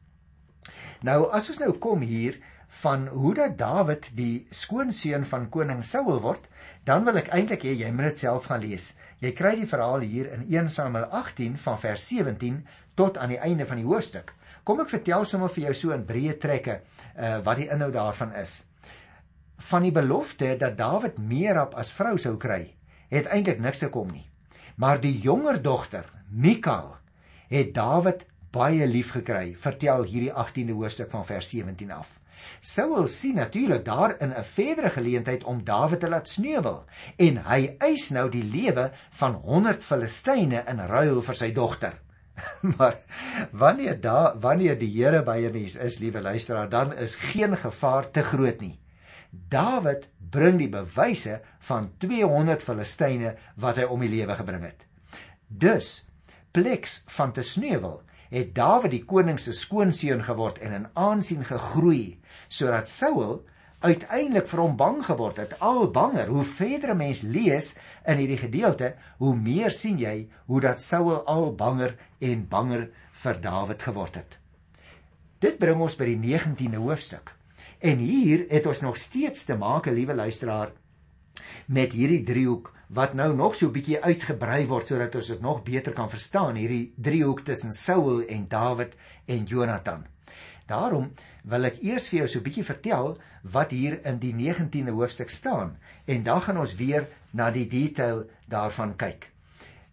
Nou 1.02 1.32
as 1.32 1.50
ons 1.50 1.60
nou 1.60 1.74
kom 1.78 2.02
hier 2.02 2.40
van 2.84 3.08
hoe 3.08 3.34
dat 3.34 3.58
Dawid 3.58 4.10
die 4.18 4.48
skoonseun 4.52 5.26
van 5.26 5.50
koning 5.50 5.84
Saul 5.84 6.20
word, 6.22 6.48
dan 6.86 7.06
wil 7.06 7.18
ek 7.18 7.32
eintlik 7.34 7.66
hê 7.68 7.74
jy 7.74 7.92
moet 7.92 8.12
dit 8.12 8.24
self 8.26 8.50
gaan 8.52 8.62
lees. 8.62 8.94
Jy 9.20 9.34
kry 9.34 9.56
die 9.58 9.70
verhaal 9.70 10.06
hier 10.06 10.32
in 10.34 10.46
1 10.46 10.70
Samuel 10.70 11.10
18 11.10 11.58
van 11.58 11.80
vers 11.82 12.08
17 12.08 12.62
tot 12.96 13.18
aan 13.18 13.34
die 13.34 13.42
einde 13.42 13.66
van 13.66 13.82
die 13.82 13.88
hoofstuk. 13.88 14.34
Kom 14.64 14.82
ek 14.84 14.94
vertel 14.94 15.26
sommer 15.26 15.50
vir 15.54 15.70
jou 15.70 15.76
so 15.76 15.96
in 15.96 16.06
breë 16.06 16.38
trekke 16.42 16.82
uh, 16.82 17.38
wat 17.46 17.62
die 17.62 17.70
inhoud 17.72 17.96
daarvan 17.96 18.36
is 18.38 18.64
van 19.58 19.82
die 19.82 19.92
belofte 19.92 20.56
dat 20.58 20.78
Dawid 20.78 21.18
Merab 21.18 21.74
as 21.76 21.92
vrou 21.92 22.18
sou 22.22 22.36
kry, 22.38 22.76
het 23.10 23.30
eintlik 23.34 23.60
niks 23.60 23.82
gekom 23.82 24.12
nie. 24.14 24.28
Maar 24.78 25.02
die 25.02 25.16
jonger 25.20 25.62
dogter, 25.62 26.06
Mikal, 26.30 26.94
het 27.50 27.74
Dawid 27.74 28.26
baie 28.54 28.86
lief 28.88 29.12
gekry, 29.16 29.56
vertel 29.58 30.06
hierdie 30.06 30.32
18de 30.32 30.78
hoofstuk 30.78 31.10
van 31.12 31.26
vers 31.26 31.50
17 31.50 31.92
af. 31.92 32.12
Saul 32.60 33.08
sien 33.08 33.36
natuurlik 33.36 33.86
daarin 33.86 34.34
'n 34.34 34.44
verdere 34.44 34.90
geleentheid 34.90 35.44
om 35.44 35.64
Dawid 35.64 36.00
te 36.00 36.10
laat 36.10 36.30
sneuwel 36.30 36.86
en 37.18 37.38
hy 37.38 37.76
eis 37.80 38.10
nou 38.10 38.30
die 38.30 38.44
lewe 38.44 38.92
van 39.10 39.34
100 39.34 39.84
Filistyne 39.84 40.64
in 40.68 40.80
ruil 40.80 41.22
vir 41.22 41.36
sy 41.36 41.52
dogter. 41.52 41.94
maar 42.78 42.98
wanneer 43.52 44.02
da 44.02 44.36
wanneer 44.40 44.78
die 44.78 44.92
Here 44.94 45.24
by 45.24 45.38
'n 45.38 45.52
mens 45.52 45.76
is, 45.76 46.00
liewe 46.00 46.22
luisteraar, 46.22 46.70
dan 46.70 46.94
is 46.94 47.16
geen 47.16 47.58
gevaar 47.58 48.12
te 48.12 48.24
groot 48.24 48.62
nie 48.62 48.80
Dawid 49.32 50.08
bring 50.32 50.58
die 50.60 50.70
bewyse 50.72 51.40
van 51.70 51.92
200 52.04 52.64
Filistyne 52.64 53.36
wat 53.62 53.80
hy 53.80 53.88
om 53.92 54.04
die 54.04 54.12
lewe 54.12 54.38
gebring 54.40 54.66
het. 54.68 54.86
Dus 55.48 56.04
Plex 56.56 57.02
van 57.14 57.34
te 57.36 57.44
sneuwel 57.46 58.02
het 58.32 58.54
Dawid 58.56 58.92
die 58.96 59.04
koning 59.08 59.38
se 59.40 59.54
skoonseun 59.56 60.24
geword 60.28 60.60
en 60.64 60.74
in 60.76 60.88
aansien 61.00 61.46
gegroei 61.48 62.18
sodat 62.48 62.90
Saul 62.90 63.44
uiteindelik 63.80 64.48
vir 64.50 64.62
hom 64.62 64.76
bang 64.78 65.04
geword 65.06 65.38
het, 65.38 65.54
al 65.62 65.88
banger. 65.94 66.28
Hoe 66.28 66.44
verder 66.44 66.94
'n 66.94 66.98
mens 66.98 67.22
lees 67.22 67.76
in 68.06 68.18
hierdie 68.18 68.42
gedeelte, 68.42 68.96
hoe 69.18 69.36
meer 69.36 69.72
sien 69.72 69.98
jy 70.00 70.30
hoe 70.46 70.62
dat 70.62 70.82
Saul 70.82 71.26
al 71.26 71.56
banger 71.56 71.96
en 72.20 72.48
banger 72.48 72.90
vir 73.12 73.42
Dawid 73.42 73.82
geword 73.82 74.16
het. 74.16 74.38
Dit 75.40 75.60
bring 75.60 75.82
ons 75.82 75.96
by 75.96 76.06
die 76.06 76.18
19de 76.18 76.78
hoofstuk. 76.78 77.36
En 77.80 77.98
hier 77.98 78.46
het 78.50 78.66
ons 78.66 78.82
nog 78.82 78.98
steeds 78.98 79.46
te 79.46 79.56
maak, 79.56 79.86
liewe 79.86 80.16
luisteraar, 80.16 80.72
met 81.68 81.94
hierdie 81.94 82.24
driehoek 82.24 82.74
wat 82.88 83.14
nou 83.14 83.36
nog 83.36 83.56
so 83.56 83.68
'n 83.68 83.74
bietjie 83.74 84.02
uitgebrei 84.02 84.66
word 84.68 84.88
sodat 84.88 85.16
ons 85.16 85.28
dit 85.28 85.42
nog 85.42 85.64
beter 85.64 85.94
kan 85.94 86.10
verstaan, 86.10 86.56
hierdie 86.56 86.94
driehoek 86.96 87.42
tussen 87.42 87.72
Saul 87.72 88.22
en 88.22 88.48
Dawid 88.48 88.96
en 89.26 89.46
Jonathan. 89.46 90.06
Daarom 90.68 91.12
wil 91.48 91.70
ek 91.70 91.80
eers 91.82 92.10
vir 92.12 92.20
jou 92.20 92.28
so 92.28 92.40
'n 92.40 92.44
bietjie 92.44 92.68
vertel 92.68 93.18
wat 93.56 93.72
hier 93.72 94.00
in 94.06 94.20
die 94.20 94.34
19de 94.34 94.92
hoofstuk 94.92 95.30
staan 95.30 95.78
en 96.06 96.24
dan 96.24 96.42
gaan 96.42 96.58
ons 96.58 96.76
weer 96.76 97.08
na 97.32 97.52
die 97.52 97.68
detail 97.68 98.26
daarvan 98.48 98.96
kyk. 98.96 99.32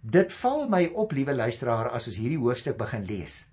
Dit 0.01 0.33
val 0.33 0.69
my 0.69 0.91
op, 0.95 1.13
liewe 1.13 1.35
luisteraar, 1.35 1.89
as 1.91 2.07
ons 2.07 2.17
hierdie 2.17 2.39
hoofstuk 2.39 2.77
begin 2.77 3.05
lees, 3.05 3.49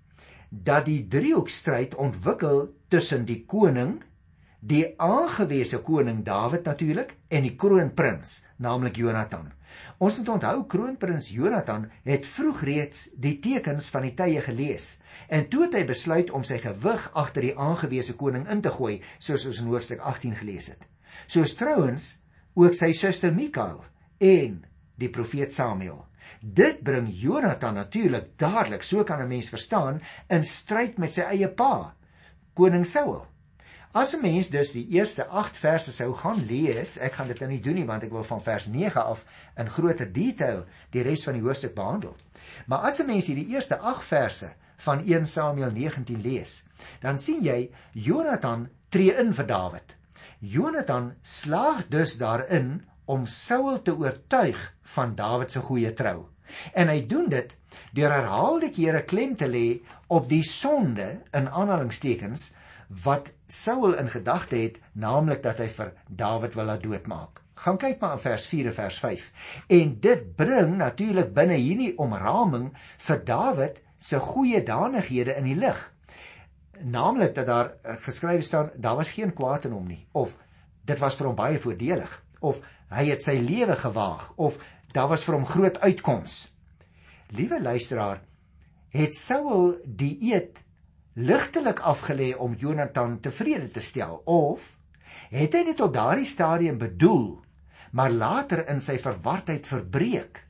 dat 0.50 0.84
die 0.84 1.08
driehoekstryd 1.08 1.94
ontwikkel 1.94 2.74
tussen 2.88 3.24
die 3.24 3.44
koning 3.46 4.02
die 4.60 4.94
aangewese 4.96 5.80
koning 5.82 6.22
Dawid 6.24 6.64
natuurlik 6.64 7.16
en 7.28 7.42
die 7.42 7.56
kroonprins, 7.56 8.44
naamlik 8.62 8.96
Jonathan. 8.96 9.50
Ons 9.98 10.18
moet 10.18 10.28
onthou 10.28 10.64
kroonprins 10.66 11.28
Jonathan 11.30 11.86
het 12.04 12.26
vroeg 12.26 12.62
reeds 12.68 13.08
die 13.14 13.38
tekens 13.44 13.90
van 13.94 14.06
die 14.08 14.14
tye 14.18 14.40
gelees 14.40 14.98
en 15.28 15.48
toe 15.48 15.64
het 15.66 15.74
hy 15.78 15.84
besluit 15.88 16.30
om 16.30 16.44
sy 16.44 16.58
gewig 16.62 17.08
agter 17.14 17.42
die 17.48 17.56
aangewese 17.58 18.16
koning 18.18 18.48
in 18.50 18.62
te 18.62 18.70
gooi, 18.70 19.00
soos 19.18 19.46
ons 19.46 19.60
in 19.62 19.70
hoofstuk 19.72 20.00
18 20.00 20.36
gelees 20.42 20.68
het. 20.72 20.86
Soos 21.26 21.54
trouens 21.56 22.18
ook 22.54 22.74
sy 22.76 22.92
suster 22.96 23.32
Mikael 23.34 23.80
en 24.20 24.62
die 25.00 25.10
profeet 25.12 25.54
Samuel. 25.54 26.04
Dit 26.42 26.82
bring 26.82 27.08
Jonathan 27.08 27.74
natuurlik 27.74 28.32
dadelik, 28.38 28.82
so 28.82 29.04
kan 29.04 29.20
'n 29.20 29.28
mens 29.28 29.48
verstaan, 29.48 30.00
in 30.28 30.44
stryd 30.44 30.98
met 30.98 31.12
sy 31.12 31.22
eie 31.22 31.48
pa, 31.48 31.94
koning 32.54 32.86
Saul. 32.86 33.31
As 33.94 34.14
'n 34.14 34.20
mens 34.20 34.48
dus 34.48 34.70
die 34.72 34.88
eerste 34.88 35.26
8 35.26 35.56
verse 35.56 35.92
sou 35.92 36.14
gaan 36.16 36.38
lees, 36.48 36.96
ek 36.96 37.12
gaan 37.12 37.26
dit 37.28 37.40
nou 37.40 37.48
nie 37.50 37.60
doen 37.60 37.74
nie 37.74 37.84
want 37.84 38.02
ek 38.02 38.10
wil 38.10 38.24
van 38.24 38.42
vers 38.42 38.66
9 38.66 39.04
af 39.04 39.24
in 39.60 39.68
groter 39.68 40.12
detail 40.12 40.62
die 40.90 41.02
res 41.02 41.24
van 41.24 41.36
die 41.36 41.42
hoofstuk 41.42 41.74
behandel. 41.74 42.16
Maar 42.66 42.78
as 42.88 43.00
'n 43.00 43.06
mens 43.06 43.26
hierdie 43.26 43.48
eerste 43.52 43.76
8 43.76 44.04
verse 44.04 44.52
van 44.76 45.04
1 45.04 45.26
Samuel 45.26 45.70
19 45.70 46.20
lees, 46.22 46.64
dan 47.00 47.18
sien 47.18 47.42
jy 47.42 47.70
Jonathan 47.92 48.68
tree 48.88 49.12
in 49.12 49.34
vir 49.34 49.46
Dawid. 49.46 49.94
Jonathan 50.38 51.12
slaag 51.22 51.88
dus 51.88 52.16
daarin 52.18 52.86
om 53.04 53.26
Saul 53.26 53.82
te 53.82 53.96
oortuig 53.96 54.72
van 54.82 55.14
Dawid 55.14 55.52
se 55.52 55.60
goeie 55.60 55.92
trou. 55.92 56.28
En 56.72 56.88
hy 56.88 57.06
doen 57.06 57.28
dit 57.28 57.56
deur 57.92 58.10
herhaalde 58.10 58.70
kere 58.70 59.02
klem 59.02 59.36
te 59.36 59.46
lê 59.48 59.80
op 60.08 60.28
die 60.28 60.42
sonde 60.42 61.20
in 61.32 61.48
aanhalingstekens 61.48 62.54
wat 63.04 63.32
Saul 63.46 63.94
in 63.94 64.08
gedagte 64.08 64.56
het, 64.56 64.80
naamlik 64.92 65.42
dat 65.42 65.60
hy 65.62 65.68
vir 65.72 65.92
Dawid 66.08 66.54
wil 66.58 66.68
laat 66.68 66.82
doodmaak. 66.82 67.40
Gaan 67.62 67.78
kyk 67.78 68.00
maar 68.00 68.16
in 68.16 68.22
vers 68.24 68.44
4 68.50 68.66
en 68.66 68.74
vers 68.74 68.98
5. 68.98 69.26
En 69.68 69.94
dit 70.00 70.22
bring 70.36 70.76
natuurlik 70.76 71.32
binne 71.34 71.56
hierdie 71.60 71.92
omraming 71.98 72.72
vir 73.06 73.24
Dawid 73.24 73.82
se 74.02 74.18
goeie 74.18 74.62
danighede 74.66 75.36
in 75.38 75.46
die 75.46 75.58
lig. 75.58 75.78
Naamlik 76.82 77.34
dat 77.34 77.46
daar 77.46 77.70
eh, 77.82 77.96
geskrywe 78.02 78.42
staan 78.42 78.72
daar 78.74 78.96
was 78.98 79.12
geen 79.14 79.32
kwaad 79.32 79.68
in 79.68 79.76
hom 79.76 79.86
nie 79.86 80.06
of 80.18 80.34
dit 80.84 80.98
was 80.98 81.14
vir 81.14 81.28
hom 81.28 81.38
baie 81.38 81.60
voordelig 81.62 82.16
of 82.40 82.58
hy 82.90 83.04
het 83.12 83.22
sy 83.22 83.36
lewe 83.38 83.76
gewaag 83.78 84.32
of 84.36 84.58
daar 84.92 85.12
was 85.12 85.22
vir 85.24 85.38
hom 85.38 85.46
groot 85.46 85.78
uitkoms. 85.80 86.50
Liewe 87.32 87.62
luisteraar, 87.62 88.20
het 88.92 89.14
Saul 89.16 89.78
die 89.86 90.16
eed 90.32 90.58
ligtelik 91.14 91.80
afgelê 91.80 92.32
om 92.36 92.54
Jonathan 92.54 93.20
tevrede 93.20 93.70
te 93.70 93.80
stel 93.80 94.22
of 94.24 94.76
het 95.32 95.52
hy 95.54 95.64
dit 95.64 95.76
tot 95.76 95.92
daardie 95.94 96.28
stadium 96.28 96.78
bedoel 96.78 97.42
maar 97.92 98.10
later 98.10 98.64
in 98.68 98.80
sy 98.80 98.96
verwardheid 98.98 99.66
verbreek? 99.68 100.40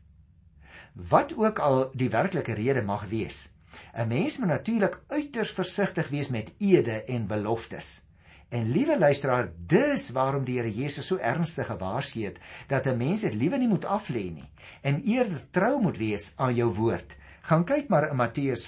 Wat 0.94 1.34
ook 1.34 1.58
al 1.58 1.90
die 1.98 2.10
werklike 2.12 2.54
rede 2.54 2.82
mag 2.82 3.08
wees 3.10 3.48
'n 3.96 4.08
mens 4.08 4.38
moet 4.38 4.48
natuurlik 4.48 5.00
uiters 5.08 5.50
versigtig 5.50 6.08
wees 6.08 6.28
met 6.28 6.52
ede 6.58 7.04
en 7.04 7.26
beloftes. 7.26 8.06
En 8.48 8.70
liewe 8.70 8.98
luisteraar 8.98 9.48
dis 9.66 10.10
waarom 10.10 10.44
die 10.44 10.58
Here 10.58 10.72
Jesus 10.74 11.06
so 11.06 11.16
ernstig 11.16 11.66
gewaarsku 11.66 12.24
het 12.24 12.38
dat 12.68 12.86
'n 12.86 12.96
mens 12.96 13.20
dit 13.20 13.34
liewe 13.34 13.58
nie 13.58 13.68
moet 13.68 13.84
aflê 13.84 14.24
nie 14.30 14.50
en 14.82 15.02
eerder 15.02 15.50
trou 15.50 15.80
moet 15.82 15.96
wees 15.96 16.32
aan 16.36 16.54
jou 16.54 16.74
woord 16.74 17.16
gaan 17.48 17.64
kyk 17.66 17.88
maar 17.90 18.08
in 18.10 18.16
Matteus 18.16 18.66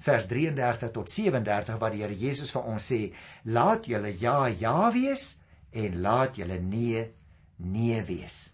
vers 0.00 0.26
33 0.26 0.90
tot 0.90 1.10
37 1.10 1.78
waar 1.78 1.94
die 1.94 2.02
Here 2.02 2.16
Jesus 2.16 2.50
vir 2.54 2.66
ons 2.72 2.92
sê: 2.92 3.12
"Laat 3.44 3.86
julle 3.86 4.14
ja 4.18 4.46
ja 4.48 4.90
wees 4.92 5.40
en 5.72 6.00
laat 6.00 6.36
julle 6.36 6.58
nee 6.60 7.10
nee 7.56 8.02
wees." 8.02 8.52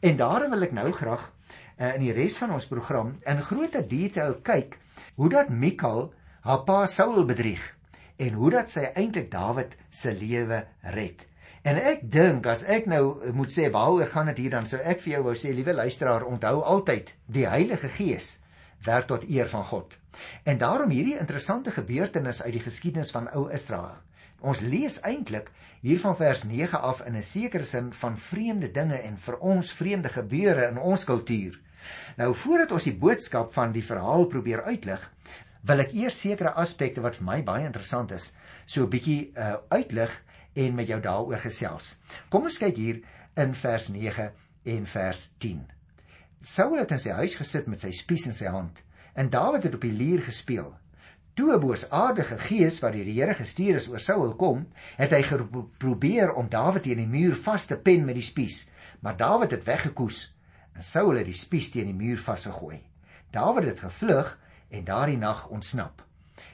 En 0.00 0.16
daarom 0.16 0.50
wil 0.50 0.62
ek 0.62 0.72
nou 0.76 0.92
graag 0.92 1.30
uh, 1.78 1.94
in 1.94 2.04
die 2.04 2.12
res 2.12 2.38
van 2.38 2.52
ons 2.52 2.66
program 2.66 3.16
in 3.26 3.42
groter 3.42 3.86
detail 3.88 4.40
kyk 4.42 4.78
hoe 5.16 5.30
dat 5.32 5.48
Mikal 5.48 6.12
haar 6.44 6.64
pa 6.64 6.86
Saul 6.86 7.24
bedrieg 7.24 7.62
en 8.20 8.36
hoe 8.36 8.50
dat 8.50 8.70
sy 8.70 8.90
eintlik 8.92 9.30
Dawid 9.32 9.76
se 9.90 10.12
lewe 10.12 10.64
red. 10.92 11.24
En 11.64 11.76
ek 11.76 12.02
dink 12.12 12.46
as 12.48 12.64
ek 12.64 12.86
nou 12.88 13.32
moet 13.36 13.52
sê 13.52 13.70
waaroor 13.72 14.08
gaan 14.12 14.28
dit 14.32 14.44
hier 14.44 14.54
dan 14.56 14.68
sou 14.68 14.80
ek 14.80 15.00
vir 15.04 15.14
jou 15.14 15.24
wou 15.28 15.34
sê 15.36 15.52
liewe 15.56 15.72
luisteraar 15.76 16.24
onthou 16.28 16.60
altyd 16.64 17.14
die 17.28 17.46
Heilige 17.48 17.88
Gees 17.96 18.39
werk 18.84 19.06
tot 19.06 19.28
eer 19.28 19.48
van 19.48 19.64
God. 19.64 19.96
En 20.44 20.58
daarom 20.58 20.90
hierdie 20.90 21.18
interessante 21.18 21.70
gebeurtenis 21.70 22.42
uit 22.42 22.52
die 22.52 22.64
geskiedenis 22.64 23.10
van 23.10 23.28
ou 23.32 23.50
Israel. 23.52 23.98
Ons 24.40 24.60
lees 24.60 25.00
eintlik 25.04 25.50
hier 25.80 26.00
van 26.00 26.16
vers 26.16 26.44
9 26.48 26.80
af 26.80 27.00
in 27.06 27.16
'n 27.16 27.22
sekere 27.22 27.64
sin 27.64 27.92
van 27.92 28.18
vreemde 28.18 28.70
dinge 28.70 28.96
en 28.96 29.16
vir 29.18 29.38
ons 29.38 29.72
vreemde 29.72 30.08
gebeure 30.08 30.68
in 30.68 30.78
ons 30.78 31.04
kultuur. 31.04 31.60
Nou 32.16 32.34
voordat 32.34 32.72
ons 32.72 32.84
die 32.84 32.96
boodskap 32.96 33.52
van 33.52 33.72
die 33.72 33.84
verhaal 33.84 34.24
probeer 34.24 34.62
uitlig, 34.62 35.10
wil 35.60 35.78
ek 35.78 35.92
eers 35.92 36.20
sekere 36.20 36.52
aspekte 36.52 37.00
wat 37.00 37.16
vir 37.16 37.24
my 37.24 37.42
baie 37.42 37.64
interessant 37.64 38.10
is, 38.10 38.32
so 38.66 38.84
'n 38.84 38.90
bietjie 38.90 39.32
uh, 39.36 39.56
uitlig 39.68 40.22
en 40.54 40.74
met 40.74 40.86
jou 40.86 41.00
daaroor 41.00 41.38
gesels. 41.38 41.98
Kom 42.28 42.42
ons 42.42 42.58
kyk 42.58 42.76
hier 42.76 43.02
in 43.36 43.54
vers 43.54 43.88
9 43.88 44.32
en 44.64 44.86
vers 44.86 45.30
10. 45.38 45.79
Saul 46.40 46.78
het 46.78 46.92
in 46.94 47.00
sy 47.00 47.12
huis 47.18 47.34
gesit 47.36 47.66
met 47.68 47.82
sy 47.84 47.90
spies 47.92 48.24
in 48.26 48.36
sy 48.36 48.48
hand 48.48 48.80
en 49.20 49.28
Dawid 49.28 49.66
het 49.66 49.74
op 49.76 49.82
die 49.84 49.92
lier 49.92 50.22
gespeel. 50.24 50.70
Toe 51.36 51.52
'n 51.52 51.60
boosaardige 51.60 52.38
gees 52.38 52.78
wat 52.80 52.92
deur 52.92 53.04
die 53.04 53.20
Here 53.20 53.34
gestuur 53.34 53.76
is 53.76 53.88
oor 53.88 54.00
Saul 54.00 54.34
kom, 54.34 54.66
het 54.96 55.12
hy 55.12 55.22
geprobeer 55.22 56.32
om 56.32 56.48
Dawid 56.48 56.82
teen 56.82 56.96
die 56.96 57.06
muur 57.06 57.36
vas 57.36 57.66
te 57.66 57.76
pen 57.76 58.04
met 58.04 58.14
die 58.14 58.24
spies, 58.24 58.70
maar 59.00 59.16
Dawid 59.16 59.50
het 59.50 59.64
weggekoes 59.64 60.34
en 60.72 60.82
Saul 60.82 61.16
het 61.16 61.26
die 61.26 61.36
spies 61.36 61.70
teen 61.70 61.86
die 61.86 61.94
muur 61.94 62.18
vasgegooi. 62.18 62.80
Dawid 63.30 63.64
het 63.64 63.80
gevlug 63.80 64.38
en 64.70 64.84
daardie 64.84 65.18
nag 65.18 65.48
ontsnap. 65.48 66.09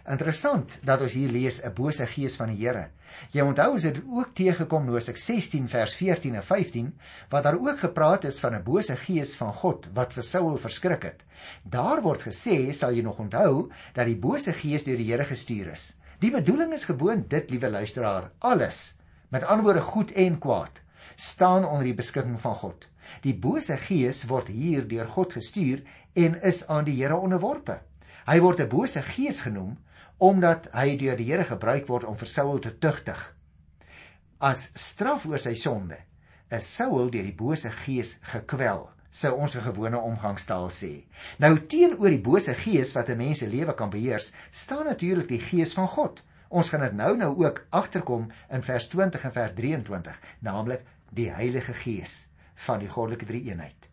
Interessant 0.09 0.79
dat 0.87 1.01
ons 1.01 1.13
hier 1.13 1.33
lees 1.33 1.63
'n 1.65 1.75
bose 1.75 2.07
gees 2.07 2.37
van 2.37 2.49
die 2.49 2.67
Here. 2.67 2.89
Jy 3.33 3.43
onthou 3.43 3.75
as 3.75 3.83
dit 3.83 4.01
ook 4.07 4.35
teëgekom 4.35 4.89
Hosea 4.89 5.15
16 5.15 5.69
vers 5.69 5.95
14 5.95 6.35
en 6.35 6.43
15 6.43 6.93
wat 7.31 7.43
daar 7.43 7.59
ook 7.59 7.79
gepraat 7.79 8.25
is 8.25 8.39
van 8.39 8.55
'n 8.55 8.63
bose 8.63 8.97
gees 8.97 9.37
van 9.37 9.53
God 9.53 9.89
wat 9.95 10.13
vir 10.13 10.23
Saul 10.23 10.57
verskrik 10.57 11.03
het. 11.03 11.25
Daar 11.63 12.03
word 12.03 12.23
gesê, 12.23 12.73
sal 12.73 12.93
jy 12.93 13.03
nog 13.03 13.19
onthou, 13.19 13.71
dat 13.95 14.07
die 14.07 14.17
bose 14.17 14.53
gees 14.53 14.85
deur 14.85 14.97
die 14.97 15.11
Here 15.13 15.25
gestuur 15.25 15.73
is. 15.73 15.99
Die 16.19 16.31
bedoeling 16.31 16.73
is 16.73 16.85
gewoon 16.85 17.25
dit, 17.29 17.51
liewe 17.51 17.71
luisteraar, 17.71 18.31
alles, 18.39 18.99
met 19.29 19.45
ander 19.45 19.65
woorde 19.65 19.81
goed 19.81 20.13
en 20.13 20.39
kwaad, 20.39 20.81
staan 21.17 21.65
onder 21.65 21.85
die 21.85 21.95
beskikking 21.95 22.41
van 22.41 22.55
God. 22.55 22.87
Die 23.23 23.35
bose 23.35 23.77
gees 23.77 24.25
word 24.25 24.49
hier 24.49 24.89
deur 24.89 25.07
God 25.07 25.33
gestuur 25.33 25.83
en 26.15 26.43
is 26.43 26.67
aan 26.67 26.85
die 26.85 26.97
Here 26.97 27.17
onderworpe. 27.17 27.81
Hy 28.27 28.41
word 28.41 28.61
'n 28.61 28.69
bose 28.69 29.03
gees 29.03 29.41
genoem 29.41 29.77
omdat 30.19 30.69
hy 30.73 30.97
deur 30.97 31.17
die 31.17 31.31
Here 31.31 31.45
gebruik 31.45 31.87
word 31.89 32.05
om 32.05 32.17
vir 32.17 32.29
Saul 32.29 32.59
te 32.59 32.79
tugtig. 32.79 33.19
As 34.41 34.71
straf 34.75 35.27
oor 35.27 35.39
sy 35.39 35.55
sonde, 35.55 35.97
is 36.51 36.77
Saul 36.77 37.11
deur 37.11 37.25
die 37.25 37.37
bose 37.37 37.71
gees 37.71 38.19
gekwel, 38.23 38.89
sou 39.11 39.35
ons 39.35 39.57
'n 39.57 39.63
gewone 39.63 39.99
omgangstaal 39.99 40.71
sê. 40.71 41.05
Nou 41.39 41.59
teenoor 41.59 42.11
die 42.11 42.23
bose 42.31 42.55
gees 42.55 42.95
wat 42.95 43.09
'n 43.09 43.17
mens 43.17 43.39
se 43.39 43.47
lewe 43.47 43.75
kan 43.75 43.91
beheers, 43.91 44.33
staan 44.51 44.87
natuurlik 44.87 45.29
die 45.29 45.41
gees 45.41 45.73
van 45.75 45.89
God 45.89 46.23
Ons 46.49 46.71
gaan 46.71 46.85
dit 46.87 46.95
nou 46.95 47.17
nou 47.19 47.33
ook 47.43 47.65
agterkom 47.75 48.29
in 48.55 48.63
vers 48.63 48.87
20 48.89 49.25
en 49.25 49.33
vers 49.33 49.55
23, 49.55 50.21
naamlik 50.41 50.87
die 51.11 51.31
Heilige 51.31 51.75
Gees 51.75 52.29
van 52.67 52.79
die 52.79 52.89
goddelike 52.89 53.27
drie-eenheid. 53.27 53.91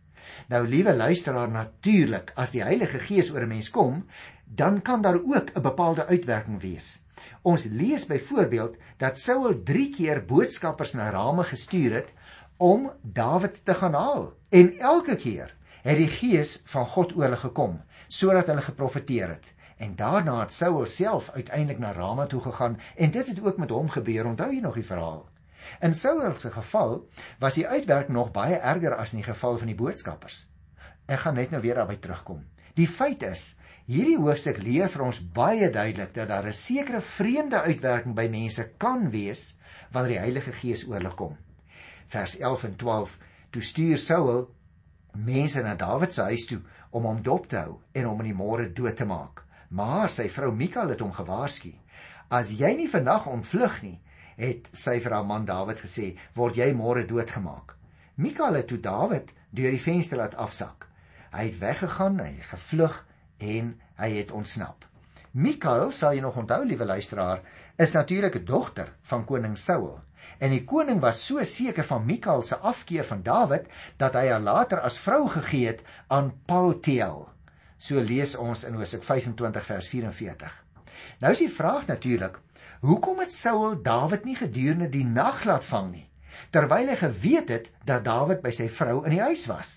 Nou 0.47 0.67
liewe 0.67 0.95
luisteraar, 0.95 1.49
natuurlik 1.49 2.31
as 2.35 2.51
die 2.51 2.63
Heilige 2.63 2.99
Gees 2.99 3.31
oor 3.31 3.41
'n 3.41 3.47
mens 3.47 3.69
kom, 3.69 4.05
dan 4.45 4.81
kan 4.81 5.01
daar 5.01 5.19
ook 5.23 5.51
'n 5.55 5.61
bepaalde 5.61 6.05
uitwerking 6.05 6.61
wees. 6.61 7.03
Ons 7.41 7.63
lees 7.63 8.05
byvoorbeeld 8.05 8.75
dat 8.97 9.19
Saul 9.19 9.63
3 9.63 9.89
keer 9.89 10.25
boodskappers 10.25 10.93
na 10.93 11.09
Rame 11.09 11.43
gestuur 11.43 11.93
het 11.93 12.13
om 12.57 12.91
Dawid 13.01 13.65
te 13.65 13.73
gaan 13.73 13.93
haal 13.93 14.33
en 14.49 14.77
elke 14.77 15.15
keer 15.15 15.55
het 15.81 15.97
die 15.97 16.07
gees 16.07 16.61
van 16.65 16.85
God 16.85 17.15
oor 17.15 17.23
hulle 17.23 17.37
gekom 17.37 17.81
sodat 18.07 18.47
hulle 18.47 18.61
geprofeteer 18.61 19.29
het. 19.29 19.53
En 19.77 19.95
daarna 19.95 20.39
het 20.39 20.53
Saul 20.53 20.85
self 20.85 21.29
uiteindelik 21.29 21.79
na 21.79 21.91
Rama 21.91 22.25
toe 22.25 22.41
gegaan 22.41 22.79
en 22.95 23.11
dit 23.11 23.27
het 23.27 23.41
ook 23.41 23.57
met 23.57 23.69
hom 23.69 23.89
gebeur. 23.89 24.25
Onthou 24.25 24.53
jy 24.53 24.61
nog 24.61 24.73
die 24.73 24.85
verhaal? 24.85 25.25
In 25.81 25.93
Saul 25.93 26.39
se 26.39 26.51
geval 26.51 27.07
was 27.39 27.55
die 27.55 27.67
uitwerk 27.67 28.09
nog 28.09 28.31
baie 28.31 28.55
erger 28.55 28.95
as 28.95 29.13
in 29.13 29.21
die 29.21 29.27
geval 29.27 29.57
van 29.57 29.67
die 29.67 29.75
boodskappers. 29.75 30.47
Ek 31.05 31.19
gaan 31.19 31.35
net 31.35 31.51
nou 31.51 31.61
weer 31.61 31.75
daarby 31.75 31.97
terugkom. 31.99 32.45
Die 32.73 32.87
feit 32.87 33.23
is, 33.23 33.57
hierdie 33.85 34.17
hoofstuk 34.17 34.57
leer 34.63 34.89
vir 34.89 35.03
ons 35.05 35.19
baie 35.35 35.69
duidelik 35.69 36.13
dat 36.15 36.27
daar 36.27 36.47
'n 36.47 36.53
sekere 36.53 37.01
vreemde 37.01 37.61
uitwerking 37.61 38.15
by 38.15 38.27
mense 38.27 38.69
kan 38.77 39.09
wees 39.09 39.57
wanneer 39.91 40.13
die 40.13 40.19
Heilige 40.19 40.51
Gees 40.51 40.87
oor 40.87 40.95
hulle 40.95 41.13
kom. 41.15 41.37
Vers 42.07 42.39
11 42.39 42.63
en 42.63 42.75
12: 42.75 43.17
Toe 43.51 43.61
stuur 43.61 43.97
Saul 43.97 44.49
mense 45.13 45.61
na 45.61 45.75
Dawid 45.75 46.13
se 46.13 46.21
huis 46.21 46.45
toe 46.45 46.61
om 46.91 47.03
hom 47.03 47.21
dop 47.21 47.47
te 47.47 47.57
hou 47.57 47.81
en 47.93 48.05
hom 48.05 48.19
in 48.21 48.31
die 48.31 48.37
môre 48.37 48.73
dood 48.73 48.95
te 48.97 49.05
maak. 49.05 49.43
Maar 49.69 50.09
sy 50.09 50.29
vrou 50.29 50.51
Mikal 50.51 50.89
het 50.89 51.01
hom 51.01 51.13
gewaarsku. 51.13 51.73
As 52.29 52.49
jy 52.49 52.75
nie 52.77 52.89
vandag 52.89 53.27
ontvlug 53.27 53.81
nie, 53.83 53.99
het 54.37 54.69
sy 54.73 54.99
vir 54.99 55.15
haar 55.17 55.25
man 55.25 55.45
Dawid 55.45 55.81
gesê, 55.83 56.13
word 56.35 56.57
jy 56.57 56.71
môre 56.73 57.05
doodgemaak. 57.05 57.75
Mikal 58.15 58.59
het 58.59 58.67
toe 58.67 58.79
Dawid 58.79 59.33
deur 59.51 59.71
die 59.73 59.81
venster 59.81 60.17
laat 60.17 60.35
afsak. 60.35 60.87
Hy 61.33 61.49
het 61.49 61.59
weggegaan, 61.59 62.19
hy 62.19 62.31
het 62.37 62.49
gevlug 62.51 63.05
en 63.39 63.75
hy 63.97 64.09
het 64.17 64.31
ontsnap. 64.31 64.85
Mikal, 65.33 65.91
sal 65.91 66.13
jy 66.13 66.21
nog 66.21 66.37
onthou, 66.37 66.61
liewe 66.65 66.85
luisteraar, 66.85 67.41
is 67.77 67.93
natuurlik 67.93 68.35
'n 68.35 68.45
dogter 68.45 68.93
van 69.01 69.25
koning 69.25 69.57
Saul. 69.57 69.99
En 70.39 70.51
die 70.51 70.63
koning 70.63 70.99
was 70.99 71.25
so 71.25 71.43
seker 71.43 71.83
van 71.83 72.05
Mikal 72.05 72.41
se 72.41 72.55
afkeer 72.55 73.05
van 73.05 73.23
Dawid 73.23 73.67
dat 73.97 74.13
hy 74.13 74.27
haar 74.27 74.41
later 74.41 74.79
as 74.79 74.97
vrou 74.97 75.27
gegee 75.29 75.67
het 75.67 75.81
aan 76.07 76.33
Paltiel. 76.45 77.29
So 77.77 77.99
lees 77.99 78.35
ons 78.35 78.63
in 78.63 78.73
Hosea 78.73 79.01
25 79.01 79.65
vers 79.65 79.87
44. 79.87 80.63
Nou 81.19 81.31
is 81.31 81.39
die 81.39 81.51
vraag 81.51 81.87
natuurlik, 81.87 82.39
hoekom 82.83 83.21
het 83.23 83.31
Saul 83.31 83.77
Dawid 83.79 84.25
nie 84.27 84.35
gedurende 84.35 84.89
die 84.91 85.05
nag 85.07 85.45
laat 85.47 85.63
vang 85.63 85.91
nie, 85.93 86.05
terwyl 86.51 86.89
hy 86.91 86.97
geweet 86.99 87.51
het 87.53 87.69
dat 87.87 88.03
Dawid 88.03 88.41
by 88.43 88.51
sy 88.51 88.67
vrou 88.67 89.05
in 89.07 89.15
die 89.15 89.23
huis 89.23 89.45
was? 89.47 89.71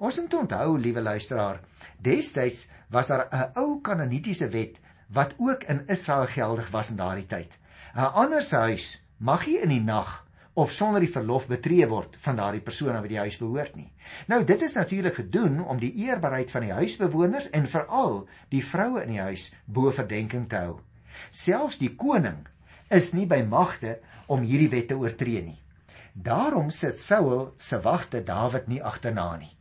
Ons 0.00 0.18
moet 0.18 0.34
onthou, 0.34 0.78
liewe 0.80 1.04
luisteraar, 1.04 1.60
destyds 2.02 2.66
was 2.90 3.12
daar 3.12 3.28
'n 3.30 3.52
ou 3.62 3.80
kanonitiese 3.80 4.48
wet 4.50 4.80
wat 5.12 5.34
ook 5.38 5.62
in 5.64 5.86
Israel 5.86 6.26
geldig 6.26 6.70
was 6.70 6.90
in 6.90 6.96
daardie 6.96 7.26
tyd. 7.26 7.58
'n 7.94 8.12
Ander 8.22 8.42
se 8.42 8.56
huis 8.56 9.06
mag 9.18 9.46
nie 9.46 9.60
in 9.62 9.68
die 9.68 9.80
nag 9.80 10.26
of 10.54 10.72
sonder 10.72 11.00
die 11.00 11.12
verlof 11.12 11.46
betree 11.46 11.86
word 11.86 12.16
van 12.18 12.36
daardie 12.36 12.60
persoon 12.60 12.94
aan 12.94 13.02
wie 13.02 13.14
die 13.14 13.22
huis 13.22 13.38
behoort 13.38 13.76
nie. 13.76 13.92
Nou 14.26 14.44
dit 14.44 14.62
is 14.62 14.74
natuurlik 14.74 15.14
gedoen 15.14 15.60
om 15.60 15.78
die 15.78 15.94
eerbaarheid 15.94 16.50
van 16.50 16.60
die 16.60 16.72
huisbewoners 16.72 17.50
en 17.50 17.68
veral 17.68 18.28
die 18.48 18.64
vroue 18.64 19.02
in 19.02 19.10
die 19.10 19.20
huis 19.20 19.54
bo 19.64 19.90
verdenking 19.90 20.48
te 20.48 20.56
hou. 20.56 20.80
Selfs 21.30 21.78
die 21.78 21.94
koning 21.96 22.46
is 22.90 23.12
nie 23.14 23.26
by 23.26 23.42
magte 23.46 23.98
om 24.26 24.42
hierdie 24.46 24.70
wette 24.72 24.98
oortree 24.98 25.42
nie. 25.42 25.58
Daarom 26.14 26.70
sit 26.70 26.98
Saul 26.98 27.52
se 27.56 27.80
wagte 27.82 28.22
Dawid 28.24 28.68
nie 28.68 28.82
agterna 28.82 29.36
nie. 29.36 29.52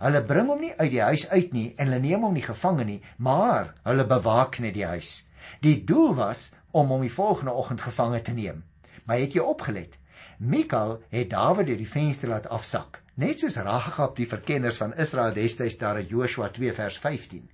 Hulle 0.00 0.20
bring 0.26 0.50
hom 0.52 0.60
nie 0.60 0.74
uit 0.76 0.90
die 0.92 1.02
huis 1.02 1.24
uit 1.30 1.52
nie 1.56 1.68
en 1.78 1.88
hulle 1.88 2.02
neem 2.02 2.24
hom 2.26 2.34
nie 2.36 2.44
gevange 2.44 2.84
nie, 2.84 3.00
maar 3.16 3.72
hulle 3.88 4.04
bewaak 4.08 4.58
net 4.60 4.74
die 4.76 4.86
huis. 4.86 5.24
Die 5.64 5.78
doel 5.84 6.14
was 6.18 6.52
om 6.72 6.90
hom 6.92 7.04
die 7.04 7.12
volgende 7.12 7.52
oggend 7.52 7.84
gevange 7.84 8.20
te 8.22 8.34
neem. 8.36 8.64
Maar 9.04 9.22
het 9.22 9.36
jy 9.36 9.44
opgelet? 9.44 9.96
Mikal 10.38 10.98
het 11.10 11.30
Dawid 11.30 11.68
deur 11.68 11.80
die 11.80 11.88
venster 11.88 12.28
laat 12.28 12.48
afsak, 12.50 13.00
net 13.14 13.40
soos 13.40 13.56
Ragab 13.56 14.16
die 14.18 14.28
verkenners 14.28 14.80
van 14.80 14.96
Israel 14.98 15.34
destyds 15.36 15.78
daar 15.78 16.00
in 16.00 16.08
Joshua 16.10 16.48
2 16.50 16.72
vers 16.74 16.98
15. 16.98 17.48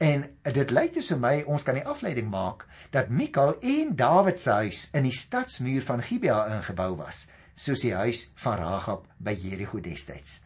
En 0.00 0.22
dit 0.42 0.70
lyk 0.72 0.94
dus 0.96 1.10
vir 1.12 1.18
my 1.20 1.32
ons 1.44 1.64
kan 1.66 1.76
die 1.76 1.84
afleiding 1.84 2.30
maak 2.32 2.62
dat 2.94 3.10
Mikal 3.12 3.58
en 3.60 3.90
Dawid 3.96 4.40
se 4.40 4.54
huis 4.62 4.86
in 4.96 5.04
die 5.04 5.12
stadsmuur 5.12 5.84
van 5.84 6.00
Gibea 6.02 6.38
ingebou 6.56 6.94
was, 7.02 7.26
soos 7.52 7.82
die 7.84 7.92
huis 7.92 8.22
van 8.40 8.56
Ragab 8.62 9.02
by 9.20 9.34
Jerigo 9.36 9.80
destyds. 9.84 10.38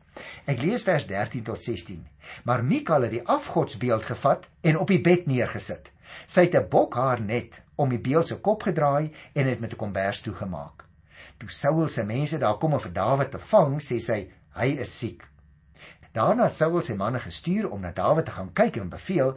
Ek 0.50 0.58
lees 0.58 0.82
vers 0.86 1.06
13 1.06 1.44
tot 1.46 1.62
16. 1.62 2.00
Maar 2.50 2.64
Mikal 2.66 3.06
het 3.06 3.14
die 3.14 3.22
afgodsbeeld 3.36 4.08
gevat 4.10 4.48
en 4.66 4.78
op 4.82 4.90
die 4.90 4.98
bed 5.06 5.30
neergesit. 5.30 5.92
Sy 6.26 6.48
het 6.48 6.56
'n 6.58 6.68
bokhaar 6.70 7.22
net 7.22 7.62
om 7.76 7.94
die 7.94 8.02
beeld 8.02 8.26
se 8.28 8.40
kop 8.40 8.66
gedraai 8.66 9.12
en 9.34 9.44
dit 9.46 9.60
met 9.60 9.72
'n 9.72 9.76
kombers 9.76 10.20
toegemaak. 10.20 10.84
Toe 11.38 11.50
Saul 11.50 11.88
se 11.88 12.04
mense 12.04 12.38
daar 12.38 12.58
kom 12.58 12.72
om 12.72 12.80
vir 12.80 12.92
Dawid 12.92 13.30
te 13.30 13.38
vang, 13.38 13.80
sê 13.80 14.00
sy 14.00 14.30
hy 14.58 14.68
is 14.80 14.98
siek. 14.98 15.22
Daarna 16.14 16.44
het 16.46 16.54
Saul 16.54 16.78
sy 16.86 16.94
manne 16.94 17.18
gestuur 17.18 17.66
om 17.74 17.80
na 17.82 17.90
Dawid 17.90 18.28
te 18.28 18.32
gaan 18.36 18.52
kyk 18.54 18.76
en 18.78 18.88
beveel: 18.88 19.32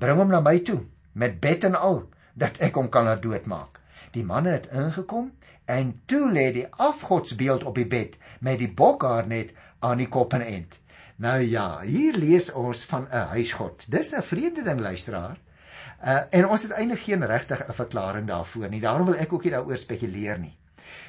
"Bring 0.00 0.16
hom 0.16 0.30
na 0.32 0.40
my 0.40 0.58
toe 0.64 0.80
met 1.12 1.40
bed 1.40 1.64
en 1.64 1.74
al, 1.74 2.08
dat 2.32 2.56
ek 2.56 2.74
hom 2.74 2.88
kan 2.88 3.04
laat 3.04 3.22
doodmaak." 3.22 3.80
Die 4.12 4.24
manne 4.24 4.54
het 4.56 4.70
ingekom 4.72 5.32
en 5.64 6.00
toe 6.06 6.30
lê 6.32 6.52
die 6.52 6.66
afgodsbeeld 6.70 7.64
op 7.64 7.74
die 7.74 7.86
bed 7.86 8.16
met 8.40 8.58
die 8.58 8.72
bokhaar 8.72 9.26
net 9.26 9.52
aan 9.80 10.00
die 10.00 10.08
kop 10.08 10.32
en 10.32 10.40
end. 10.40 10.78
Nou 11.16 11.40
ja, 11.40 11.80
hier 11.80 12.16
lees 12.16 12.52
ons 12.52 12.84
van 12.84 13.06
'n 13.10 13.28
huisgod. 13.36 13.84
Dis 13.88 14.12
'n 14.12 14.22
vreemde 14.22 14.62
ding 14.62 14.80
luisteraar. 14.80 15.36
Uh, 16.04 16.20
en 16.30 16.48
ons 16.48 16.62
het 16.62 16.70
eintlik 16.70 17.00
geen 17.00 17.26
regtig 17.26 17.68
'n 17.68 17.72
verklaring 17.72 18.26
daarvoor 18.26 18.68
nie. 18.68 18.80
Daarom 18.80 19.06
wil 19.06 19.16
ek 19.16 19.32
ook 19.32 19.42
nie 19.42 19.52
daaroor 19.52 19.76
spekuleer 19.76 20.38
nie. 20.38 20.56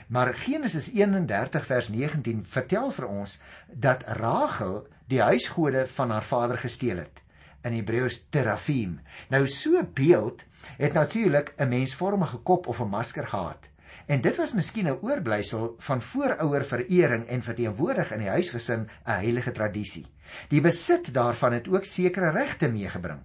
Maar 0.08 0.34
Genesis 0.34 0.92
31 0.92 1.66
vers 1.66 1.88
19 1.88 2.46
vertel 2.46 2.92
vir 2.92 3.08
ons 3.08 3.40
dat 3.68 4.04
Rachel 4.06 4.88
die 5.14 5.22
huisgode 5.22 5.86
van 5.94 6.10
haar 6.10 6.26
vader 6.26 6.58
gesteel 6.58 7.04
het 7.04 7.22
in 7.64 7.76
Hebreëus 7.78 8.18
terafim. 8.34 8.98
Nou 9.32 9.46
so 9.48 9.84
beeld 9.96 10.42
het 10.78 10.94
natuurlik 10.94 11.54
'n 11.58 11.70
mensvormige 11.70 12.38
kop 12.38 12.68
of 12.68 12.80
'n 12.80 12.90
masker 12.90 13.28
gehad. 13.28 13.70
En 14.06 14.22
dit 14.22 14.36
was 14.36 14.54
miskien 14.54 14.88
'n 14.88 15.00
oorblysel 15.02 15.76
van 15.78 16.02
voorouer 16.02 16.66
verering 16.66 17.28
en 17.28 17.44
verteenwoordig 17.44 18.12
in 18.12 18.20
die 18.20 18.30
huisgesin 18.30 18.90
'n 19.06 19.12
heilige 19.12 19.52
tradisie. 19.52 20.06
Die 20.50 20.62
besit 20.62 21.14
daarvan 21.14 21.54
het 21.54 21.68
ook 21.68 21.86
sekere 21.86 22.32
regte 22.32 22.68
meegebring. 22.68 23.22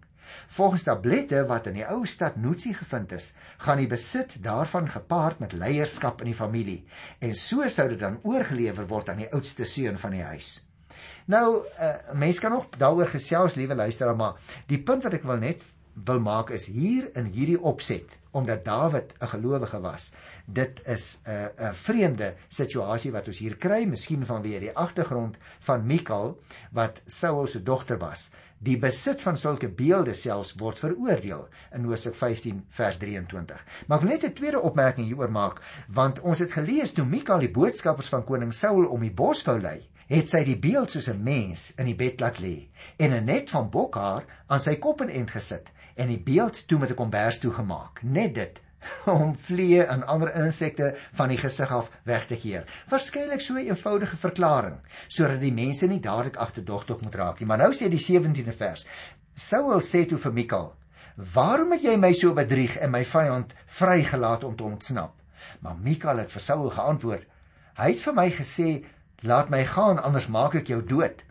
Volgens 0.46 0.82
tablette 0.82 1.46
wat 1.46 1.66
in 1.66 1.74
die 1.74 1.86
ou 1.86 2.06
stad 2.06 2.36
Nutsi 2.36 2.74
gevind 2.74 3.12
is, 3.12 3.34
gaan 3.56 3.78
die 3.78 3.86
besit 3.86 4.42
daarvan 4.42 4.88
gepaard 4.88 5.38
met 5.38 5.52
leierskap 5.52 6.20
in 6.20 6.26
die 6.26 6.34
familie 6.34 6.84
en 7.18 7.34
so 7.34 7.68
sou 7.68 7.88
dit 7.88 8.00
dan 8.00 8.20
oorgelewer 8.22 8.86
word 8.86 9.08
aan 9.08 9.16
die 9.16 9.32
oudste 9.32 9.64
seun 9.64 9.98
van 9.98 10.10
die 10.10 10.22
huis. 10.22 10.67
Nou, 11.28 11.60
uh, 11.60 11.88
mense 12.16 12.40
kan 12.40 12.50
nog 12.50 12.70
daaroor 12.80 13.10
gesels, 13.12 13.54
liewe 13.54 13.74
luisteraar, 13.74 14.16
maar 14.16 14.38
die 14.66 14.78
punt 14.80 15.04
wat 15.04 15.12
ek 15.18 15.26
wil 15.28 15.36
net 15.42 15.60
wil 16.08 16.22
maak 16.24 16.52
is 16.56 16.68
hier 16.72 17.10
in 17.18 17.26
hierdie 17.34 17.58
opset 17.60 18.14
omdat 18.38 18.64
Dawid 18.64 19.12
'n 19.18 19.26
gelowige 19.26 19.80
was. 19.80 20.12
Dit 20.46 20.80
is 20.86 21.20
'n 21.26 21.30
uh, 21.30 21.68
'n 21.68 21.74
vreemde 21.74 22.34
situasie 22.48 23.12
wat 23.12 23.26
ons 23.26 23.38
hier 23.38 23.56
kry, 23.56 23.84
miskien 23.84 24.24
vanweë 24.24 24.60
die 24.60 24.76
agtergrond 24.76 25.36
van 25.58 25.86
Mikal 25.86 26.38
wat 26.72 27.02
Saul 27.06 27.46
se 27.46 27.62
dogter 27.62 27.98
was. 27.98 28.30
Die 28.58 28.78
besit 28.78 29.20
van 29.22 29.36
sulke 29.36 29.68
beelde 29.68 30.14
selfs 30.14 30.54
word 30.54 30.78
veroordeel 30.78 31.48
in 31.72 31.84
Hosea 31.84 32.12
15 32.12 32.64
vers 32.68 32.96
23. 32.96 33.64
Maar 33.86 33.98
ek 33.98 34.04
wil 34.04 34.12
net 34.12 34.24
'n 34.24 34.32
tweede 34.32 34.60
opmerking 34.60 35.06
hieroor 35.06 35.30
maak, 35.30 35.60
want 35.88 36.20
ons 36.20 36.38
het 36.38 36.52
gelees 36.52 36.92
toe 36.92 37.04
Mikal 37.04 37.38
die 37.38 37.52
boodskappers 37.52 38.08
van 38.08 38.24
koning 38.24 38.52
Saul 38.52 38.84
om 38.86 39.00
die 39.00 39.14
bos 39.14 39.44
wou 39.44 39.60
lei, 39.60 39.88
het 40.08 40.30
sy 40.30 40.40
die 40.44 40.56
beeld 40.56 40.90
soos 40.90 41.08
'n 41.08 41.22
mens 41.22 41.72
in 41.76 41.84
die 41.84 41.96
bed 41.96 42.20
laat 42.20 42.38
lê 42.40 42.68
en 42.96 43.12
'n 43.12 43.24
net 43.24 43.50
van 43.50 43.70
bokhaar 43.70 44.24
aan 44.46 44.60
sy 44.60 44.76
kop 44.76 45.00
en 45.00 45.10
end 45.10 45.30
gesit 45.30 45.68
en 45.96 46.08
die 46.08 46.22
beeld 46.22 46.66
toe 46.68 46.78
met 46.78 46.90
'n 46.90 46.94
kombers 46.94 47.38
toegemaak. 47.38 48.02
Net 48.02 48.34
dit 48.34 48.60
om 49.20 49.36
vliee 49.36 49.82
en 49.82 50.06
ander 50.06 50.34
insekte 50.34 50.94
van 51.12 51.28
die 51.28 51.38
gesig 51.38 51.72
af 51.72 51.90
weg 52.02 52.26
te 52.26 52.36
keer. 52.36 52.64
Waarskynlik 52.88 53.40
so 53.40 53.54
'n 53.54 53.66
eenvoudige 53.66 54.16
verklaring 54.16 54.78
sodat 55.08 55.40
die 55.40 55.52
mense 55.52 55.86
nie 55.86 56.00
dadelik 56.00 56.36
agterdogtig 56.36 57.00
moet 57.00 57.14
raak 57.14 57.38
nie. 57.38 57.46
Maar 57.46 57.58
nou 57.58 57.72
sê 57.72 57.88
die 57.88 58.04
17de 58.04 58.52
vers. 58.52 58.86
Saul 59.34 59.80
sê 59.80 60.06
toe 60.06 60.18
vir 60.18 60.32
Mikal: 60.32 60.74
"Waarom 61.16 61.72
het 61.72 61.82
jy 61.82 61.96
my 61.96 62.12
so 62.12 62.32
bedrieg 62.32 62.76
en 62.76 62.90
my 62.90 63.04
vyand 63.04 63.54
vrygelaat 63.66 64.44
om 64.44 64.56
te 64.56 64.62
ontsnap?" 64.62 65.14
Maar 65.60 65.76
Mikal 65.76 66.18
het 66.18 66.32
vir 66.32 66.40
Saul 66.40 66.70
geantwoord: 66.70 67.26
"Hy 67.76 67.88
het 67.90 68.00
vir 68.00 68.14
my 68.14 68.30
gesê: 68.30 68.84
"Laat 69.22 69.48
my 69.48 69.64
gaan, 69.64 70.02
anders 70.02 70.26
maak 70.26 70.54
ek 70.54 70.66
jou 70.66 70.82
dood." 70.84 71.24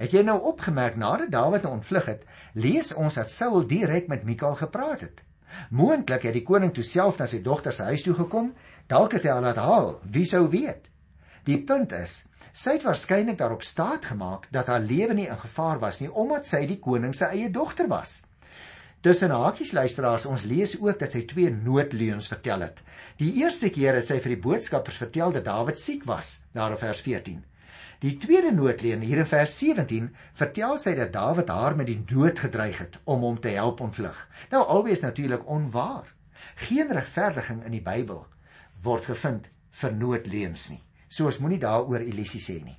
Het 0.00 0.12
jy 0.12 0.22
nou 0.22 0.38
opgemerk 0.48 0.96
nadat 0.96 1.30
Dawid 1.30 1.64
ontvlug 1.64 2.06
het, 2.06 2.22
lees 2.54 2.94
ons 2.94 3.14
dat 3.14 3.30
Saul 3.30 3.66
direk 3.66 4.08
met 4.08 4.24
Mikal 4.24 4.54
gepraat 4.54 5.00
het. 5.00 5.20
Moontlik 5.70 6.22
het 6.22 6.32
die 6.32 6.46
koning 6.46 6.72
toe 6.74 6.84
self 6.84 7.18
na 7.18 7.26
sy 7.26 7.42
dogter 7.42 7.72
se 7.72 7.82
huis 7.90 8.02
toe 8.02 8.14
gekom, 8.14 8.54
dalk 8.86 9.12
het 9.12 9.26
hy 9.26 9.34
haar 9.34 9.44
laat 9.44 9.60
haal, 9.60 10.00
wie 10.02 10.24
sou 10.24 10.46
weet. 10.48 10.88
Die 11.44 11.58
punt 11.64 11.92
is, 11.92 12.22
sy 12.52 12.78
het 12.78 12.86
waarskynlik 12.86 13.38
daarop 13.38 13.62
staat 13.66 14.08
gemaak 14.12 14.48
dat 14.54 14.68
haar 14.72 14.80
lewe 14.80 15.14
nie 15.14 15.28
in 15.28 15.40
gevaar 15.40 15.80
was 15.82 16.00
nie 16.00 16.10
omdat 16.10 16.46
sy 16.46 16.64
die 16.66 16.80
koning 16.80 17.14
se 17.14 17.28
eie 17.32 17.50
dogter 17.50 17.88
was. 17.88 18.22
Tussen 19.00 19.32
hakies 19.32 19.70
luisteraars, 19.72 20.26
ons 20.28 20.42
lees 20.44 20.74
ook 20.76 20.98
dat 21.00 21.14
sy 21.14 21.22
twee 21.24 21.48
noodleuns 21.48 22.26
vertel 22.28 22.66
het. 22.66 22.82
Die 23.16 23.30
eerste 23.40 23.70
keer 23.72 23.96
het 23.96 24.04
sy 24.10 24.18
vir 24.20 24.34
die 24.34 24.42
boodskappers 24.44 24.98
vertel 25.00 25.32
dat 25.32 25.46
Dawid 25.46 25.80
siek 25.80 26.02
was, 26.08 26.42
daar 26.52 26.74
in 26.74 26.80
vers 26.82 27.00
14. 27.06 27.38
Die 28.04 28.12
tweede 28.20 28.50
noodleun 28.52 29.00
hier 29.00 29.22
in 29.22 29.28
vers 29.28 29.54
17 29.56 30.10
vertel 30.36 30.76
sy 30.84 30.92
dat 30.98 31.14
Dawid 31.16 31.48
haar 31.48 31.78
met 31.80 31.88
die 31.88 31.96
dood 32.12 32.44
gedreig 32.44 32.82
het 32.82 33.00
om 33.04 33.24
hom 33.24 33.40
te 33.40 33.54
help 33.56 33.80
ontvlug. 33.80 34.20
Nou 34.52 34.66
albei 34.66 34.92
is 34.92 35.04
natuurlik 35.04 35.48
onwaar. 35.48 36.12
Geen 36.68 36.92
regverdiging 36.92 37.64
in 37.64 37.78
die 37.78 37.84
Bybel 37.84 38.26
word 38.84 39.08
gevind 39.08 39.48
vir 39.80 39.96
noodleuns 39.96 40.68
nie. 40.74 40.82
So 41.08 41.24
ons 41.28 41.40
moenie 41.40 41.60
daaroor 41.60 42.04
illusies 42.04 42.52
hê 42.52 42.60
nie. 42.60 42.76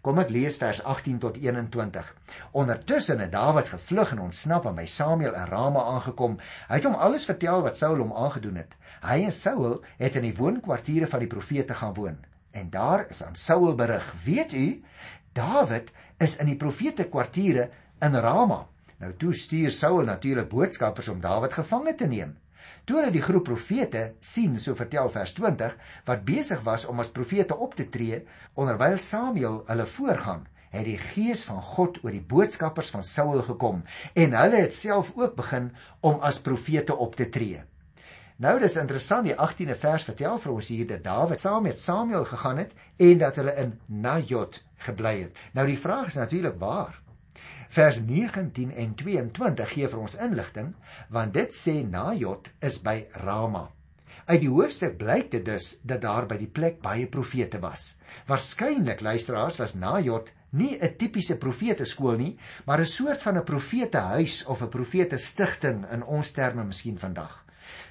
Kom 0.00 0.18
ek 0.18 0.30
lees 0.34 0.56
vers 0.60 0.82
18 0.82 1.18
tot 1.22 1.36
21. 1.36 2.08
Ondertussen 2.52 3.22
het 3.22 3.32
Dawid 3.32 3.68
gevlug 3.68 4.12
en 4.12 4.24
ontsnap 4.28 4.66
en 4.66 4.74
by 4.74 4.86
Samuel 4.86 5.34
in 5.34 5.50
Rama 5.50 5.84
aangekom. 5.94 6.38
Hy 6.68 6.80
het 6.80 6.88
hom 6.88 6.94
alles 6.94 7.24
vertel 7.28 7.62
wat 7.62 7.78
Saul 7.78 8.02
hom 8.02 8.12
aangedoen 8.12 8.60
het. 8.62 8.76
Hy 9.02 9.22
en 9.28 9.32
Saul 9.32 9.80
het 9.98 10.18
in 10.20 10.26
die 10.28 10.36
woonkwartiere 10.36 11.06
van 11.06 11.24
die 11.24 11.30
profete 11.30 11.74
gaan 11.74 11.94
woon. 11.94 12.18
En 12.52 12.70
daar 12.70 13.06
is 13.10 13.22
aan 13.22 13.36
Saul 13.36 13.74
berig: 13.74 14.14
"Weet 14.24 14.52
u, 14.52 14.84
Dawid 15.32 15.92
is 16.18 16.36
in 16.36 16.46
die 16.46 16.56
profete 16.56 17.08
kwartiere 17.08 17.70
in 18.00 18.14
Rama." 18.14 18.66
Nou 18.98 19.12
toe 19.18 19.32
stuur 19.34 19.70
Saul 19.70 20.04
natuurlik 20.06 20.48
boodskappers 20.48 21.08
om 21.08 21.20
Dawid 21.20 21.52
gevange 21.52 21.94
te 21.94 22.06
neem. 22.06 22.36
Toe 22.84 22.98
hulle 22.98 23.14
die 23.14 23.22
groep 23.22 23.44
profete 23.46 24.12
sien, 24.20 24.58
so 24.58 24.74
vertel 24.78 25.10
vers 25.14 25.34
20, 25.38 25.76
wat 26.08 26.24
besig 26.26 26.62
was 26.66 26.86
om 26.90 27.00
as 27.00 27.12
profete 27.14 27.56
op 27.56 27.76
te 27.78 27.88
tree, 27.88 28.22
onderwyl 28.54 28.98
Samuel 28.98 29.62
hulle 29.68 29.86
voorgaan, 29.86 30.46
het 30.72 30.86
die 30.88 30.98
gees 30.98 31.44
van 31.44 31.60
God 31.62 32.00
oor 32.02 32.14
die 32.14 32.24
boodskappers 32.24 32.88
van 32.94 33.04
Saul 33.04 33.42
gekom 33.44 33.82
en 34.14 34.38
hulle 34.38 34.62
het 34.64 34.74
self 34.74 35.12
ook 35.18 35.36
begin 35.36 35.68
om 36.00 36.22
as 36.24 36.40
profete 36.40 36.96
op 36.96 37.16
te 37.16 37.28
tree. 37.28 37.60
Nou 38.42 38.56
dis 38.58 38.78
interessant, 38.80 39.28
die 39.28 39.36
18de 39.36 39.76
vers 39.78 40.08
vertel 40.08 40.38
vir 40.40 40.52
ons 40.52 40.70
hier 40.72 40.88
dat 40.88 41.04
Dawid 41.04 41.40
saam 41.40 41.68
met 41.68 41.80
Samuel 41.80 42.24
gegaan 42.26 42.62
het 42.64 42.72
en 42.96 43.20
dat 43.20 43.36
hulle 43.38 43.54
in 43.60 43.76
Najot 43.86 44.58
gebly 44.86 45.14
het. 45.20 45.38
Nou 45.54 45.66
die 45.68 45.78
vraag 45.78 46.08
is 46.10 46.18
natuurlik 46.18 46.56
waar. 46.58 47.01
Vers 47.72 47.96
19 48.04 48.74
en 48.76 48.90
22 49.00 49.70
gee 49.72 49.88
vir 49.88 50.00
ons 50.04 50.14
inligting 50.20 50.74
want 51.16 51.32
dit 51.32 51.54
sê 51.56 51.78
Najot 51.88 52.50
is 52.68 52.76
by 52.84 52.98
Rama. 53.24 53.62
Uit 54.28 54.42
die 54.42 54.50
hoofstuk 54.52 54.98
blyk 55.00 55.30
dit 55.32 55.46
dus 55.46 55.70
dat 55.88 56.02
daar 56.04 56.28
by 56.28 56.36
die 56.36 56.50
plek 56.52 56.82
baie 56.84 57.06
profete 57.08 57.62
was. 57.64 57.94
Waarskynlik 58.28 59.00
luisteraars 59.00 59.56
was 59.62 59.72
Najot 59.72 60.28
nie 60.60 60.76
'n 60.76 60.96
tipiese 61.00 61.38
profete 61.38 61.88
skool 61.88 62.18
nie, 62.20 62.38
maar 62.66 62.80
'n 62.80 62.92
soort 62.92 63.22
van 63.22 63.38
'n 63.38 63.44
profete 63.44 63.98
huis 63.98 64.44
of 64.44 64.62
'n 64.62 64.68
profete 64.68 65.16
stigting 65.16 65.86
in 65.90 66.04
ons 66.04 66.30
terme 66.30 66.64
miskien 66.64 66.98
vandag. 66.98 67.44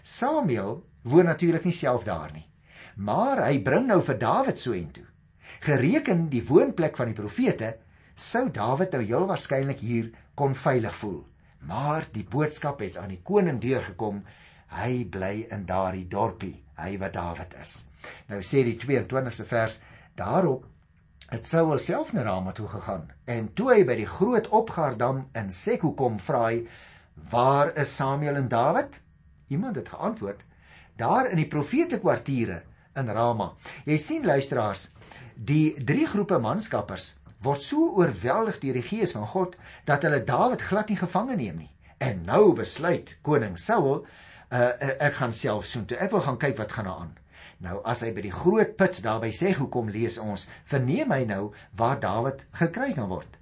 Samuel 0.04 0.86
woon 1.02 1.26
natuurlik 1.26 1.66
nie 1.66 1.74
self 1.74 2.04
daar 2.04 2.32
nie, 2.34 2.48
maar 2.98 3.46
hy 3.48 3.60
bring 3.60 3.88
nou 3.88 4.02
vir 4.02 4.18
Dawid 4.18 4.60
so 4.60 4.74
intoe. 4.74 5.06
Gereken 5.60 6.30
die 6.30 6.46
woonplek 6.46 6.96
van 6.96 7.06
die 7.08 7.22
profete 7.22 7.78
sou 8.22 8.50
Dawid 8.54 8.94
nou 8.94 9.02
heel 9.04 9.28
waarskynlik 9.30 9.82
hier 9.82 10.12
kon 10.38 10.54
veilig 10.56 10.96
voel. 10.96 11.22
Maar 11.68 12.08
die 12.14 12.26
boodskap 12.26 12.82
het 12.82 12.98
aan 12.98 13.14
die 13.14 13.22
koning 13.24 13.60
deurgekom. 13.62 14.24
Hy 14.72 15.06
bly 15.12 15.48
in 15.52 15.66
daardie 15.68 16.08
dorpie, 16.10 16.56
hy 16.80 16.96
wat 17.02 17.14
Dawid 17.18 17.56
is. 17.62 17.74
Nou 18.30 18.40
sê 18.46 18.64
die 18.66 18.78
22ste 18.80 19.46
vers 19.50 19.80
daarop 20.18 20.68
het 21.32 21.48
Saul 21.48 21.80
self 21.80 22.12
na 22.14 22.24
Rama 22.28 22.52
toe 22.52 22.68
gegaan 22.68 23.06
en 23.30 23.52
toe 23.56 23.70
hy 23.72 23.84
by 23.88 23.96
die 24.00 24.10
groot 24.10 24.50
opgaardam 24.52 25.26
in 25.38 25.52
Sekhu 25.54 25.94
kom 25.96 26.18
vra 26.20 26.42
hy 26.50 26.64
waar 27.32 27.72
is 27.80 27.94
Samuel 27.96 28.40
en 28.40 28.50
Dawid? 28.52 28.98
Iemand 29.48 29.76
het 29.76 29.92
geantwoord 29.94 30.44
daar 31.00 31.30
in 31.32 31.40
die 31.40 31.48
profete 31.48 32.00
kwartiere 32.00 32.62
in 32.96 33.10
Rama. 33.10 33.54
Jy 33.88 33.98
sien 33.98 34.26
luisteraars, 34.28 34.90
die 35.36 35.74
drie 35.84 36.08
groepe 36.08 36.38
manskappers 36.40 37.21
word 37.42 37.62
so 37.62 37.90
oorweldig 37.98 38.60
deur 38.62 38.78
die 38.78 38.86
gees 38.86 39.16
van 39.16 39.28
God 39.28 39.56
dat 39.86 40.04
hulle 40.06 40.24
Dawid 40.26 40.62
glad 40.62 40.90
nie 40.90 41.00
gevange 41.00 41.36
neem 41.36 41.64
nie. 41.64 41.72
En 42.02 42.22
nou 42.26 42.54
besluit 42.58 43.16
koning 43.22 43.58
Saul, 43.58 44.06
uh, 44.52 44.70
ek 45.00 45.18
gaan 45.20 45.34
self 45.34 45.66
soontoe. 45.66 45.98
Ek 45.98 46.14
wil 46.14 46.24
gaan 46.26 46.40
kyk 46.42 46.58
wat 46.58 46.78
gaan 46.78 46.90
aan. 46.90 47.12
Nou 47.62 47.78
as 47.86 48.02
hy 48.02 48.10
by 48.16 48.24
die 48.26 48.34
groot 48.34 48.74
put 48.78 49.02
daar 49.06 49.22
by 49.22 49.30
sê 49.36 49.54
hoekom 49.54 49.92
lees 49.94 50.18
ons, 50.22 50.48
verneem 50.70 51.14
hy 51.14 51.24
nou 51.30 51.52
waar 51.78 52.00
Dawid 52.02 52.46
gekry 52.58 52.92
kan 52.98 53.10
word. 53.12 53.38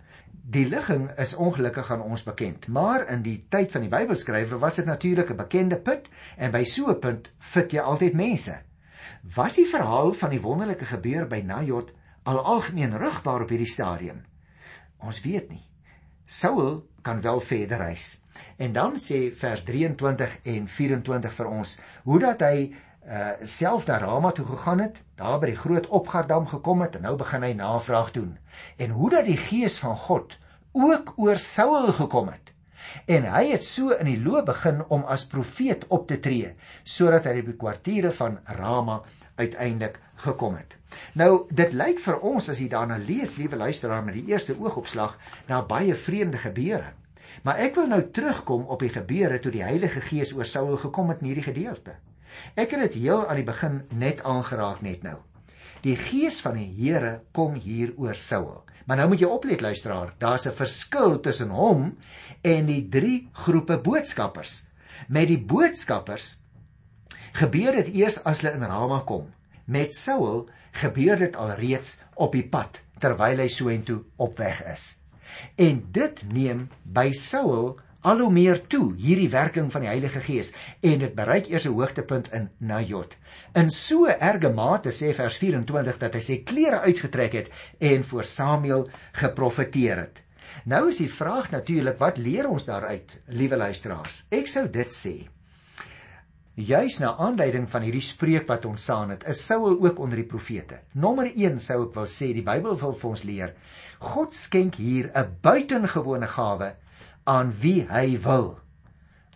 Die 0.50 0.66
ligging 0.66 1.06
is 1.22 1.36
ongelukkig 1.38 1.92
aan 1.94 2.02
ons 2.02 2.24
bekend, 2.26 2.68
maar 2.74 3.06
in 3.14 3.22
die 3.22 3.38
tyd 3.54 3.70
van 3.72 3.84
die 3.86 3.92
Bybelskrywer 3.92 4.60
was 4.60 4.80
dit 4.82 4.88
natuurlik 4.90 5.30
'n 5.32 5.38
bekende 5.38 5.78
put 5.78 6.10
en 6.38 6.52
by 6.52 6.64
so 6.64 6.90
'n 6.90 7.00
punt 7.00 7.30
vind 7.38 7.72
jy 7.72 7.80
altyd 7.80 8.14
mense. 8.14 8.60
Was 9.36 9.56
die 9.56 9.68
verhaal 9.68 10.14
van 10.14 10.30
die 10.30 10.42
wonderlike 10.42 10.86
gebeur 10.86 11.28
by 11.28 11.42
Najot 11.46 11.94
al 12.30 12.44
algemeen 12.56 12.98
rugbaar 12.98 13.46
op 13.46 13.52
hierdie 13.54 13.70
stadium? 13.70 14.22
Ons 15.02 15.22
weet 15.26 15.50
nie. 15.50 15.64
Saul 16.26 16.84
kan 17.02 17.22
wel 17.22 17.42
verder 17.42 17.82
reis. 17.82 18.20
En 18.58 18.74
dan 18.76 19.00
sê 19.02 19.30
vers 19.36 19.64
23 19.68 20.36
en 20.54 20.68
24 20.68 21.34
vir 21.40 21.50
ons 21.50 21.80
hoe 22.04 22.20
dat 22.26 22.46
hy 22.46 22.70
uh 23.10 23.32
self 23.48 23.88
na 23.88 23.98
Rama 23.98 24.30
toe 24.36 24.46
gegaan 24.46 24.84
het, 24.84 25.00
daar 25.18 25.40
by 25.42 25.50
die 25.50 25.58
groot 25.58 25.88
opgardam 25.88 26.46
gekom 26.52 26.84
het 26.86 27.00
en 27.00 27.08
nou 27.08 27.16
begin 27.18 27.48
hy 27.48 27.54
navraag 27.58 28.12
doen. 28.14 28.36
En 28.78 28.94
hoe 28.94 29.10
dat 29.10 29.26
die 29.26 29.40
gees 29.40 29.80
van 29.82 29.96
God 29.98 30.36
ook 30.78 31.14
oor 31.18 31.40
Saul 31.42 31.90
gekom 31.98 32.30
het. 32.30 32.54
En 33.10 33.26
hy 33.32 33.48
het 33.50 33.66
so 33.66 33.96
in 33.96 34.12
die 34.12 34.20
loop 34.22 34.46
begin 34.52 34.84
om 34.94 35.08
as 35.10 35.26
profeet 35.28 35.88
op 35.88 36.08
te 36.12 36.20
tree 36.20 36.54
sodat 36.84 37.26
hy 37.26 37.40
die 37.40 37.58
kwartiere 37.58 38.12
van 38.16 38.38
Rama 38.60 39.02
uiteindelik 39.40 40.00
gekom 40.24 40.56
het. 40.60 40.76
Nou 41.14 41.48
dit 41.50 41.74
lyk 41.74 42.00
vir 42.04 42.20
ons 42.26 42.50
as 42.52 42.60
jy 42.60 42.68
daarna 42.72 42.98
lees, 43.00 43.38
liewe 43.40 43.60
luisteraar, 43.60 44.04
met 44.06 44.18
die 44.20 44.28
eerste 44.34 44.56
oogopslag 44.60 45.18
na 45.48 45.62
baie 45.66 45.96
vreemde 45.96 46.38
gebeure. 46.38 46.94
Maar 47.44 47.62
ek 47.64 47.78
wil 47.80 47.88
nou 47.88 48.02
terugkom 48.12 48.68
op 48.68 48.84
die 48.84 48.92
gebeure 48.92 49.40
toe 49.40 49.52
die 49.54 49.64
Heilige 49.64 50.02
Gees 50.02 50.34
oor 50.36 50.48
Saul 50.50 50.78
gekom 50.82 51.14
het 51.14 51.22
in 51.24 51.32
hierdie 51.32 51.48
gedeelte. 51.48 51.96
Ek 52.56 52.74
het 52.76 52.90
dit 52.90 53.02
heel 53.06 53.26
aan 53.26 53.40
die 53.40 53.48
begin 53.48 53.84
net 53.90 54.24
aangeraak 54.28 54.82
net 54.86 55.04
nou. 55.04 55.18
Die 55.86 55.96
Gees 55.96 56.42
van 56.44 56.58
die 56.60 56.68
Here 56.76 57.22
kom 57.32 57.56
hier 57.56 57.94
oor 57.98 58.18
Saul. 58.20 58.66
Maar 58.86 59.04
nou 59.04 59.12
moet 59.12 59.22
jy 59.22 59.30
oplet 59.30 59.62
luisteraar, 59.62 60.16
daar's 60.18 60.48
'n 60.48 60.58
verskil 60.58 61.20
tussen 61.20 61.50
hom 61.50 61.98
en 62.42 62.66
die 62.66 62.90
drie 62.90 63.30
groepe 63.34 63.78
boodskappers. 63.78 64.66
Met 65.08 65.28
die 65.28 65.40
boodskappers 65.40 66.40
gebeur 67.34 67.76
dit 67.82 67.94
eers 68.02 68.24
as 68.24 68.42
hulle 68.42 68.56
in 68.58 68.64
Rama 68.64 69.02
kom. 69.06 69.28
Met 69.66 69.94
Saul 69.96 70.48
gebeur 70.72 71.18
dit 71.18 71.36
alreeds 71.36 72.00
op 72.16 72.34
die 72.34 72.46
pad 72.46 72.82
terwyl 73.00 73.40
hy 73.40 73.48
soontoe 73.48 74.02
op 74.18 74.38
weg 74.38 74.64
is. 74.68 74.96
En 75.56 75.84
dit 75.96 76.24
neem 76.34 76.68
by 76.84 77.12
Saul 77.16 77.78
al 78.02 78.22
hoe 78.24 78.32
meer 78.32 78.62
toe 78.72 78.94
hierdie 78.96 79.30
werking 79.32 79.72
van 79.72 79.84
die 79.84 79.92
Heilige 79.92 80.22
Gees 80.24 80.54
en 80.86 81.02
dit 81.04 81.16
bereik 81.16 81.50
eers 81.52 81.66
'n 81.68 81.76
hoogtepunt 81.76 82.32
in 82.32 82.50
Najot. 82.58 83.18
In 83.54 83.70
so 83.70 84.06
erge 84.08 84.50
mate 84.50 84.90
sê 84.90 85.14
vers 85.14 85.38
24 85.38 85.98
dat 85.98 86.14
hy 86.14 86.22
sy 86.22 86.38
klere 86.44 86.80
uitgetrek 86.80 87.34
het 87.34 87.50
en 87.80 88.04
voor 88.04 88.24
Samuel 88.24 88.90
geprofeteer 89.12 89.98
het. 89.98 90.22
Nou 90.66 90.90
is 90.90 90.98
die 90.98 91.12
vraag 91.12 91.52
natuurlik 91.52 91.98
wat 91.98 92.18
leer 92.18 92.50
ons 92.50 92.66
daaruit, 92.66 93.20
liewe 93.28 93.58
luisteraars? 93.58 94.26
Ek 94.30 94.48
sou 94.48 94.70
dit 94.70 94.92
sê 94.92 95.28
Juis 96.60 96.98
na 97.00 97.14
aanleiding 97.16 97.70
van 97.72 97.86
hierdie 97.88 98.04
spreek 98.04 98.50
wat 98.52 98.66
ontstaan 98.68 99.14
het, 99.14 99.22
is 99.32 99.40
Saul 99.48 99.78
ook 99.80 100.00
onder 100.04 100.20
die 100.20 100.28
profete. 100.28 100.82
Nommer 100.92 101.30
1 101.32 101.56
sou 101.64 101.86
ek 101.86 101.94
wil 101.96 102.10
sê, 102.12 102.34
die 102.36 102.44
Bybel 102.44 102.76
wil 102.82 102.98
vir 103.00 103.10
ons 103.10 103.24
leer, 103.24 103.54
God 104.04 104.36
skenk 104.36 104.76
hier 104.76 105.08
'n 105.16 105.38
buitengewone 105.40 106.28
gawe 106.28 106.76
aan 107.24 107.56
wie 107.62 107.88
hy 107.88 108.20
wil. 108.28 108.60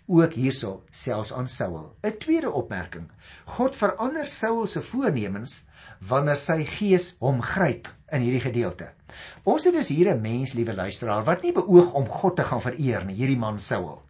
Ook 0.07 0.35
hierso 0.35 0.83
selfs 0.91 1.31
aan 1.31 1.47
Saul. 1.47 1.95
'n 2.03 2.19
Tweede 2.19 2.51
opmerking. 2.51 3.07
God 3.45 3.75
verander 3.75 4.27
Saul 4.27 4.67
se 4.67 4.81
voornemens 4.81 5.63
wanneer 6.01 6.37
sy 6.37 6.65
gees 6.65 7.15
hom 7.19 7.41
gryp 7.41 7.87
in 8.11 8.21
hierdie 8.21 8.51
gedeelte. 8.51 8.91
Ons 9.43 9.63
het 9.63 9.73
dus 9.73 9.87
hier 9.87 10.11
'n 10.11 10.21
mens, 10.21 10.53
liewe 10.53 10.75
luisteraar, 10.75 11.23
wat 11.23 11.41
nie 11.41 11.53
beoog 11.53 11.93
om 11.93 12.05
God 12.05 12.35
te 12.35 12.43
gaan 12.43 12.61
vereer 12.61 13.05
nie, 13.05 13.15
hierdie 13.15 13.39
man 13.39 13.59
Saul 13.59 14.03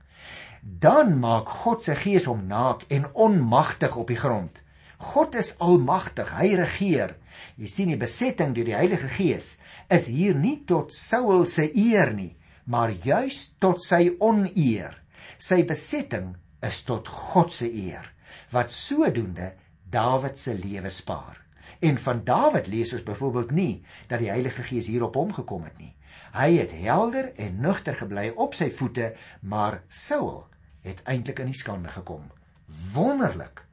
dan 0.63 1.17
maak 1.19 1.49
God 1.49 1.83
se 1.83 1.95
gees 1.95 2.25
hom 2.29 2.45
naak 2.47 2.85
en 2.87 3.09
onmagtig 3.13 3.95
op 3.99 4.07
die 4.07 4.19
grond. 4.19 4.61
God 5.03 5.35
is 5.35 5.57
almagtig, 5.59 6.29
hy 6.31 6.53
regeer. 6.55 7.17
Jy 7.59 7.67
sien 7.67 7.91
die 7.91 7.99
besetting 7.99 8.53
deur 8.55 8.69
die 8.69 8.77
Heilige 8.77 9.09
Gees 9.11 9.57
is 9.91 10.07
hier 10.07 10.37
nie 10.37 10.61
tot 10.69 10.93
Saul 10.95 11.43
se 11.49 11.67
eer 11.67 12.13
nie, 12.15 12.31
maar 12.63 12.93
juis 13.03 13.49
tot 13.59 13.83
sy 13.83 14.13
oneer. 14.23 14.95
Sy 15.37 15.63
besetting 15.67 16.37
is 16.63 16.79
tot 16.87 17.11
God 17.11 17.51
se 17.51 17.67
eer 17.67 18.07
wat 18.53 18.71
sodoende 18.71 19.51
Dawid 19.93 20.39
se 20.39 20.53
lewe 20.57 20.89
spaar. 20.89 21.41
En 21.83 21.97
van 21.99 22.23
Dawid 22.25 22.69
lees 22.71 22.93
ons 22.95 23.03
byvoorbeeld 23.05 23.51
nie 23.51 23.83
dat 24.07 24.23
die 24.23 24.31
Heilige 24.31 24.63
Gees 24.63 24.87
hier 24.87 25.03
op 25.09 25.19
hom 25.19 25.33
gekom 25.35 25.67
het 25.67 25.75
nie. 25.81 25.91
Hy 26.33 26.49
het 26.55 26.71
helder 26.77 27.33
en 27.37 27.59
nugter 27.61 27.97
gebly 27.97 28.31
op 28.33 28.55
sy 28.57 28.71
voete, 28.73 29.11
maar 29.41 29.81
Saul 29.89 30.45
het 30.83 31.03
eintlik 31.09 31.39
in 31.39 31.51
die 31.51 31.57
skande 31.57 31.91
gekom. 31.93 32.29
Wonderlik 32.93 33.63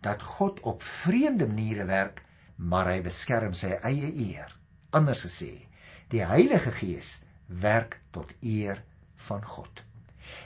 dat 0.00 0.22
God 0.22 0.60
op 0.60 0.82
vreemde 0.82 1.46
maniere 1.46 1.84
werk, 1.84 2.22
maar 2.56 2.88
hy 2.88 3.00
beskerm 3.04 3.54
sy 3.56 3.76
eie 3.82 4.10
eer. 4.10 4.56
Anders 4.90 5.24
gesê, 5.26 5.66
die 6.10 6.24
Heilige 6.26 6.72
Gees 6.74 7.20
werk 7.46 8.00
tot 8.10 8.32
eer 8.40 8.82
van 9.28 9.44
God. 9.44 9.82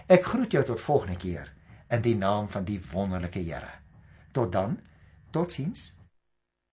Ek 0.07 0.25
groet 0.25 0.53
jou 0.53 0.65
tot 0.65 0.81
volgende 0.81 1.17
keer 1.21 1.53
in 1.93 2.03
die 2.05 2.17
naam 2.17 2.49
van 2.49 2.65
die 2.65 2.81
wonderlike 2.93 3.41
Here. 3.41 3.71
Tot 4.33 4.53
dan, 4.53 4.79
totsiens. 5.31 5.93